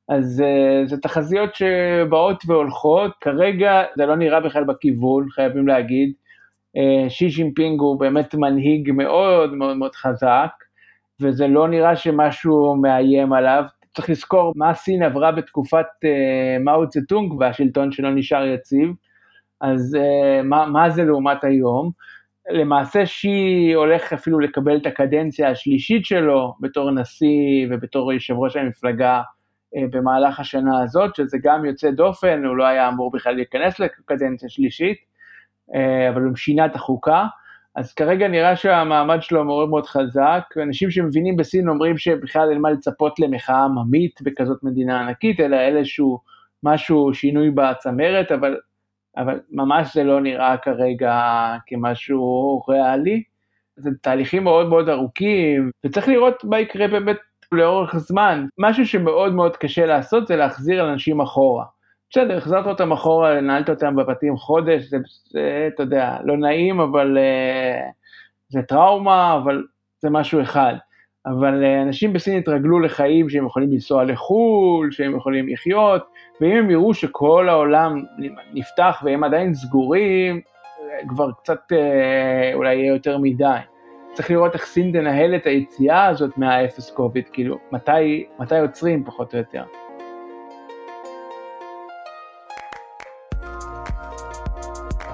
אז 0.09 0.43
אה, 0.43 0.89
זה 0.89 0.97
תחזיות 0.97 1.55
שבאות 1.55 2.43
והולכות, 2.47 3.11
כרגע 3.21 3.83
זה 3.97 4.05
לא 4.05 4.15
נראה 4.15 4.39
בכלל 4.39 4.63
בכיוון, 4.63 5.29
חייבים 5.29 5.67
להגיד. 5.67 6.13
אה, 6.77 7.09
שי 7.09 7.27
ג'ינפינג 7.27 7.79
הוא 7.79 7.99
באמת 7.99 8.35
מנהיג 8.35 8.91
מאוד 8.91 9.53
מאוד 9.53 9.77
מאוד 9.77 9.95
חזק, 9.95 10.51
וזה 11.21 11.47
לא 11.47 11.67
נראה 11.67 11.95
שמשהו 11.95 12.75
מאיים 12.75 13.33
עליו. 13.33 13.63
צריך 13.95 14.09
לזכור 14.09 14.53
מה 14.55 14.73
סין 14.73 15.03
עברה 15.03 15.31
בתקופת 15.31 15.85
אה, 16.05 16.63
מאו 16.63 16.89
צטונג 16.89 17.33
והשלטון 17.39 17.91
שלו 17.91 18.11
נשאר 18.11 18.45
יציב, 18.45 18.89
אז 19.61 19.97
אה, 19.99 20.43
מה, 20.43 20.65
מה 20.65 20.89
זה 20.89 21.03
לעומת 21.03 21.43
היום? 21.43 21.91
למעשה 22.49 23.05
שי 23.05 23.71
הולך 23.75 24.13
אפילו 24.13 24.39
לקבל 24.39 24.77
את 24.77 24.85
הקדנציה 24.85 25.49
השלישית 25.49 26.05
שלו 26.05 26.55
בתור 26.59 26.91
נשיא 26.91 27.67
ובתור 27.69 28.13
יושב 28.13 28.33
ראש 28.33 28.55
המפלגה 28.55 29.21
אה, 29.21 29.79
במהלך 29.91 30.39
השנה 30.39 30.83
הזאת, 30.83 31.15
שזה 31.15 31.37
גם 31.43 31.65
יוצא 31.65 31.91
דופן, 31.91 32.43
הוא 32.45 32.57
לא 32.57 32.65
היה 32.65 32.87
אמור 32.87 33.11
בכלל 33.11 33.35
להיכנס 33.35 33.79
לקדנציה 33.79 34.49
שלישית, 34.49 34.97
uh, 35.69 36.13
אבל 36.13 36.21
הוא 36.21 36.35
שינה 36.35 36.65
את 36.65 36.75
החוקה. 36.75 37.25
אז 37.75 37.93
כרגע 37.93 38.27
נראה 38.27 38.55
שהמעמד 38.55 39.17
שלו 39.21 39.45
מאוד 39.45 39.69
מאוד 39.69 39.85
חזק, 39.85 40.43
ואנשים 40.55 40.91
שמבינים 40.91 41.35
בסין 41.35 41.69
אומרים 41.69 41.97
שבכלל 41.97 42.49
אין 42.51 42.61
מה 42.61 42.71
לצפות 42.71 43.19
למחאה 43.19 43.63
עממית 43.63 44.19
בכזאת 44.21 44.63
מדינה 44.63 45.01
ענקית, 45.01 45.39
אלא 45.39 45.55
איזשהו 45.55 46.19
משהו, 46.63 47.13
שינוי 47.13 47.51
בצמרת, 47.51 48.31
אבל, 48.31 48.57
אבל 49.17 49.39
ממש 49.51 49.93
זה 49.93 50.03
לא 50.03 50.21
נראה 50.21 50.57
כרגע 50.57 51.13
כמשהו 51.67 52.63
ריאלי. 52.69 53.23
זה 53.77 53.89
תהליכים 54.01 54.43
מאוד 54.43 54.69
מאוד 54.69 54.89
ארוכים, 54.89 55.71
וצריך 55.85 56.07
לראות 56.07 56.43
מה 56.43 56.59
יקרה 56.59 56.87
באמת 56.87 57.17
לאורך 57.51 57.97
זמן. 57.97 58.45
משהו 58.57 58.87
שמאוד 58.87 59.33
מאוד 59.33 59.57
קשה 59.57 59.85
לעשות 59.85 60.27
זה 60.27 60.35
להחזיר 60.35 60.93
אנשים 60.93 61.21
אחורה. 61.21 61.65
בסדר, 62.17 62.37
החזרת 62.37 62.67
אותם 62.67 62.91
אחורה, 62.91 63.41
נעלת 63.41 63.69
אותם 63.69 63.95
בבתים 63.95 64.37
חודש, 64.37 64.83
זה, 64.83 64.97
זה, 65.29 65.69
אתה 65.73 65.83
יודע, 65.83 66.17
לא 66.23 66.37
נעים, 66.37 66.79
אבל 66.79 67.17
uh, 67.17 67.91
זה 68.49 68.61
טראומה, 68.61 69.39
אבל 69.43 69.63
זה 70.01 70.09
משהו 70.09 70.41
אחד. 70.41 70.73
אבל 71.25 71.63
uh, 71.63 71.87
אנשים 71.87 72.13
בסין 72.13 72.37
התרגלו 72.37 72.79
לחיים 72.79 73.29
שהם 73.29 73.45
יכולים 73.45 73.71
לנסוע 73.71 74.03
לחו"ל, 74.03 74.91
שהם 74.91 75.15
יכולים 75.15 75.49
לחיות, 75.49 76.05
ואם 76.41 76.51
הם 76.51 76.69
יראו 76.69 76.93
שכל 76.93 77.49
העולם 77.49 78.03
נפתח 78.53 79.01
והם 79.05 79.23
עדיין 79.23 79.53
סגורים, 79.53 80.41
כבר 81.07 81.31
קצת 81.31 81.59
אולי 82.53 82.75
יהיה 82.75 82.93
יותר 82.93 83.17
מדי. 83.17 83.57
צריך 84.13 84.31
לראות 84.31 84.53
איך 84.53 84.65
סין 84.65 84.91
תנהל 84.91 85.35
את 85.35 85.45
היציאה 85.45 86.05
הזאת 86.05 86.37
מהאפס 86.37 86.91
קוביד, 86.91 87.29
כאילו, 87.33 87.57
מתי, 87.71 88.25
מתי 88.39 88.59
עוצרים 88.59 89.03
פחות 89.03 89.33
או 89.33 89.39
יותר. 89.39 89.63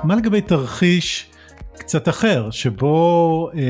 מה 0.03 0.15
לגבי 0.15 0.41
תרחיש 0.41 1.31
קצת 1.77 2.09
אחר, 2.09 2.49
שבו 2.51 3.49
אה, 3.55 3.61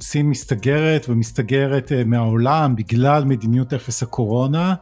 סין 0.00 0.30
מסתגרת 0.30 1.06
ומסתגרת 1.08 1.92
אה, 1.92 2.04
מהעולם 2.04 2.76
בגלל 2.76 3.24
מדיניות 3.24 3.72
אפס 3.72 4.02
הקורונה, 4.02 4.74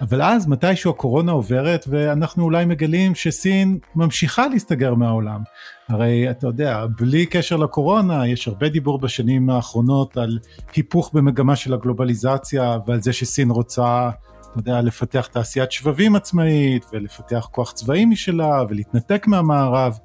אבל 0.00 0.22
אז 0.22 0.46
מתישהו 0.46 0.90
הקורונה 0.90 1.32
עוברת 1.32 1.84
ואנחנו 1.88 2.44
אולי 2.44 2.64
מגלים 2.64 3.14
שסין 3.14 3.78
ממשיכה 3.94 4.48
להסתגר 4.48 4.94
מהעולם. 4.94 5.40
הרי 5.88 6.30
אתה 6.30 6.46
יודע, 6.46 6.86
בלי 6.98 7.26
קשר 7.26 7.56
לקורונה, 7.56 8.28
יש 8.28 8.48
הרבה 8.48 8.68
דיבור 8.68 8.98
בשנים 8.98 9.50
האחרונות 9.50 10.16
על 10.16 10.38
היפוך 10.74 11.10
במגמה 11.14 11.56
של 11.56 11.74
הגלובליזציה 11.74 12.78
ועל 12.86 13.02
זה 13.02 13.12
שסין 13.12 13.50
רוצה 13.50 14.10
אתה 14.50 14.58
יודע, 14.58 14.80
לפתח 14.80 15.26
תעשיית 15.26 15.72
שבבים 15.72 16.16
עצמאית 16.16 16.86
ולפתח 16.92 17.48
כוח 17.50 17.72
צבאי 17.72 18.04
משלה 18.04 18.62
ולהתנתק 18.68 19.26
מהמערב. 19.26 19.98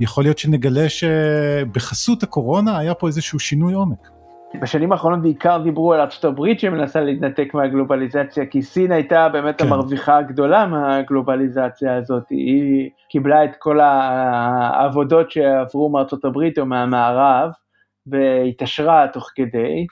יכול 0.00 0.24
להיות 0.24 0.38
שנגלה 0.38 0.88
שבחסות 0.88 2.22
הקורונה 2.22 2.78
היה 2.78 2.94
פה 2.94 3.06
איזשהו 3.06 3.38
שינוי 3.38 3.74
עומק. 3.74 4.08
בשנים 4.60 4.92
האחרונות 4.92 5.22
בעיקר 5.22 5.60
דיברו 5.64 5.92
על 5.92 6.00
ארצות 6.00 6.24
הברית 6.24 6.60
שמנסה 6.60 7.00
להתנתק 7.00 7.54
מהגלובליזציה, 7.54 8.46
כי 8.46 8.62
סין 8.62 8.92
הייתה 8.92 9.28
באמת 9.28 9.58
כן. 9.58 9.66
המרוויחה 9.66 10.18
הגדולה 10.18 10.66
מהגלובליזציה 10.66 11.96
הזאת, 11.96 12.22
היא 12.30 12.90
קיבלה 13.10 13.44
את 13.44 13.50
כל 13.58 13.80
העבודות 13.80 15.30
שעברו 15.30 15.90
מארצות 15.90 16.24
הברית 16.24 16.58
או 16.58 16.66
מהמערב, 16.66 17.50
והתעשרה 18.06 19.06
תוך 19.12 19.30
כדי. 19.34 19.86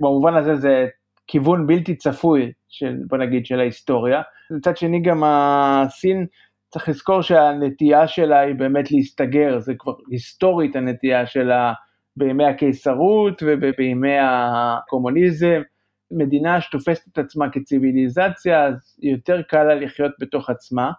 במובן 0.00 0.34
הזה 0.34 0.56
זה 0.56 0.86
כיוון 1.30 1.66
בלתי 1.66 1.96
צפוי, 1.96 2.52
של, 2.68 2.96
בוא 3.06 3.18
נגיד, 3.18 3.46
של 3.46 3.60
ההיסטוריה. 3.60 4.22
מצד 4.50 4.76
שני 4.76 5.02
גם 5.02 5.22
הסין, 5.24 6.26
צריך 6.68 6.88
לזכור 6.88 7.22
שהנטייה 7.22 8.08
שלה 8.08 8.40
היא 8.40 8.54
באמת 8.54 8.92
להסתגר, 8.92 9.58
זה 9.58 9.74
כבר 9.78 9.92
היסטורית 10.10 10.76
הנטייה 10.76 11.26
שלה 11.26 11.72
בימי 12.16 12.44
הקיסרות 12.44 13.42
ובימי 13.46 14.16
הקומוניזם. 14.20 15.62
מדינה 16.10 16.60
שתופסת 16.60 17.08
את 17.12 17.18
עצמה 17.18 17.50
כציוויליזציה, 17.50 18.64
אז 18.64 18.98
יותר 19.02 19.42
קל 19.42 19.62
לה 19.62 19.74
לחיות 19.74 20.12
בתוך 20.20 20.50
עצמה. 20.50 20.90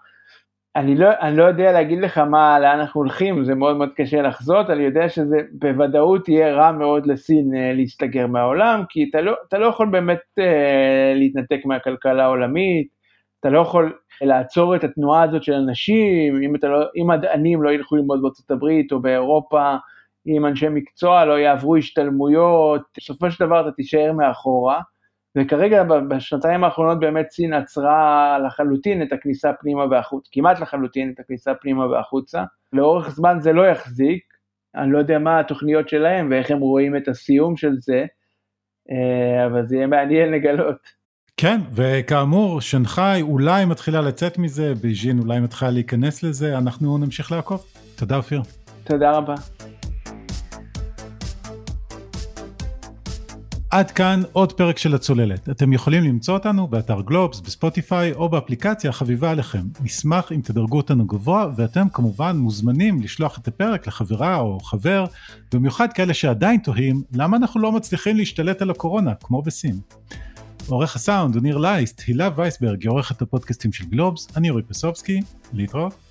אני 0.75 0.95
לא, 0.95 1.09
אני 1.21 1.37
לא 1.37 1.43
יודע 1.43 1.71
להגיד 1.71 1.99
לך 1.99 2.17
מה, 2.17 2.59
לאן 2.59 2.79
אנחנו 2.79 3.01
הולכים, 3.01 3.45
זה 3.45 3.55
מאוד 3.55 3.77
מאוד 3.77 3.89
קשה 3.95 4.21
לחזות, 4.21 4.69
אני 4.69 4.83
יודע 4.83 5.09
שזה 5.09 5.37
בוודאות 5.51 6.29
יהיה 6.29 6.53
רע 6.53 6.71
מאוד 6.71 7.05
לסין 7.07 7.55
אה, 7.55 7.73
להסתגר 7.73 8.27
מהעולם, 8.27 8.83
כי 8.89 9.07
אתה 9.09 9.21
לא, 9.21 9.35
אתה 9.47 9.57
לא 9.57 9.65
יכול 9.65 9.89
באמת 9.91 10.19
אה, 10.39 11.13
להתנתק 11.15 11.65
מהכלכלה 11.65 12.23
העולמית, 12.23 12.87
אתה 13.39 13.49
לא 13.49 13.59
יכול 13.59 13.97
לעצור 14.21 14.75
את 14.75 14.83
התנועה 14.83 15.23
הזאת 15.23 15.43
של 15.43 15.53
אנשים, 15.53 16.35
אם, 16.43 16.53
לא, 16.63 16.83
אם 17.01 17.07
מדענים 17.07 17.63
לא 17.63 17.69
ילכו 17.69 17.95
ללמוד 17.95 18.21
בארצות 18.21 18.51
הברית 18.51 18.91
או 18.91 19.01
באירופה, 19.01 19.75
אם 20.27 20.45
אנשי 20.45 20.69
מקצוע 20.69 21.25
לא 21.25 21.39
יעברו 21.39 21.75
השתלמויות, 21.75 22.81
בסופו 22.97 23.31
של 23.31 23.45
דבר 23.45 23.61
אתה 23.61 23.71
תישאר 23.71 24.11
מאחורה. 24.13 24.81
וכרגע 25.37 25.83
בשנתיים 25.83 26.63
האחרונות 26.63 26.99
באמת 26.99 27.31
סין 27.31 27.53
עצרה 27.53 28.37
לחלוטין 28.45 29.01
את 29.01 29.13
הכניסה 29.13 29.53
פנימה 29.53 29.85
והחוצה, 29.91 30.29
כמעט 30.31 30.59
לחלוטין 30.59 31.11
את 31.13 31.19
הכניסה 31.19 31.53
פנימה 31.53 31.87
והחוצה. 31.87 32.43
לאורך 32.73 33.09
זמן 33.09 33.37
זה 33.39 33.53
לא 33.53 33.67
יחזיק, 33.67 34.23
אני 34.75 34.91
לא 34.91 34.97
יודע 34.97 35.19
מה 35.19 35.39
התוכניות 35.39 35.89
שלהם 35.89 36.27
ואיך 36.31 36.51
הם 36.51 36.59
רואים 36.59 36.97
את 36.97 37.07
הסיום 37.07 37.57
של 37.57 37.71
זה, 37.79 38.05
אה, 38.91 39.45
אבל 39.45 39.67
זה 39.67 39.75
יהיה 39.75 39.87
מעניין 39.87 40.31
לגלות. 40.31 41.01
כן, 41.37 41.57
וכאמור, 41.73 42.61
שנגחאי 42.61 43.21
אולי 43.21 43.65
מתחילה 43.65 44.01
לצאת 44.01 44.37
מזה, 44.37 44.73
בייג'ין 44.81 45.19
אולי 45.19 45.39
מתחילה 45.39 45.71
להיכנס 45.71 46.23
לזה, 46.23 46.57
אנחנו 46.57 46.97
נמשיך 46.97 47.31
לעקוב. 47.31 47.65
תודה 47.95 48.17
אופיר. 48.17 48.41
תודה 48.83 49.11
רבה. 49.11 49.35
עד 53.71 53.91
כאן 53.91 54.21
עוד 54.31 54.53
פרק 54.53 54.77
של 54.77 54.95
הצוללת. 54.95 55.49
אתם 55.49 55.73
יכולים 55.73 56.03
למצוא 56.03 56.33
אותנו 56.33 56.67
באתר 56.67 57.01
גלובס, 57.01 57.39
ב 57.39 57.48
Spotify 57.48 58.13
או 58.13 58.29
באפליקציה 58.29 58.89
החביבה 58.89 59.31
עליכם. 59.31 59.63
נשמח 59.83 60.31
אם 60.31 60.41
תדרגו 60.43 60.77
אותנו 60.77 61.05
גבוה, 61.05 61.47
ואתם 61.55 61.89
כמובן 61.93 62.37
מוזמנים 62.37 63.01
לשלוח 63.01 63.37
את 63.37 63.47
הפרק 63.47 63.87
לחברה 63.87 64.39
או 64.39 64.59
חבר, 64.59 65.05
במיוחד 65.53 65.93
כאלה 65.93 66.13
שעדיין 66.13 66.59
תוהים 66.59 67.03
למה 67.13 67.37
אנחנו 67.37 67.59
לא 67.59 67.71
מצליחים 67.71 68.17
להשתלט 68.17 68.61
על 68.61 68.69
הקורונה, 68.69 69.13
כמו 69.15 69.41
בסין. 69.41 69.79
עורך 70.67 70.95
הסאונד 70.95 71.35
הוא 71.35 71.43
ניר 71.43 71.57
לייסט, 71.57 72.01
הילה 72.07 72.29
וייסברג 72.35 72.81
היא 72.81 72.89
עורכת 72.89 73.21
הפודקאסטים 73.21 73.73
של 73.73 73.85
גלובס, 73.85 74.27
אני 74.37 74.49
אורי 74.49 74.63
פסובסקי, 74.63 75.21
להתראות. 75.53 76.10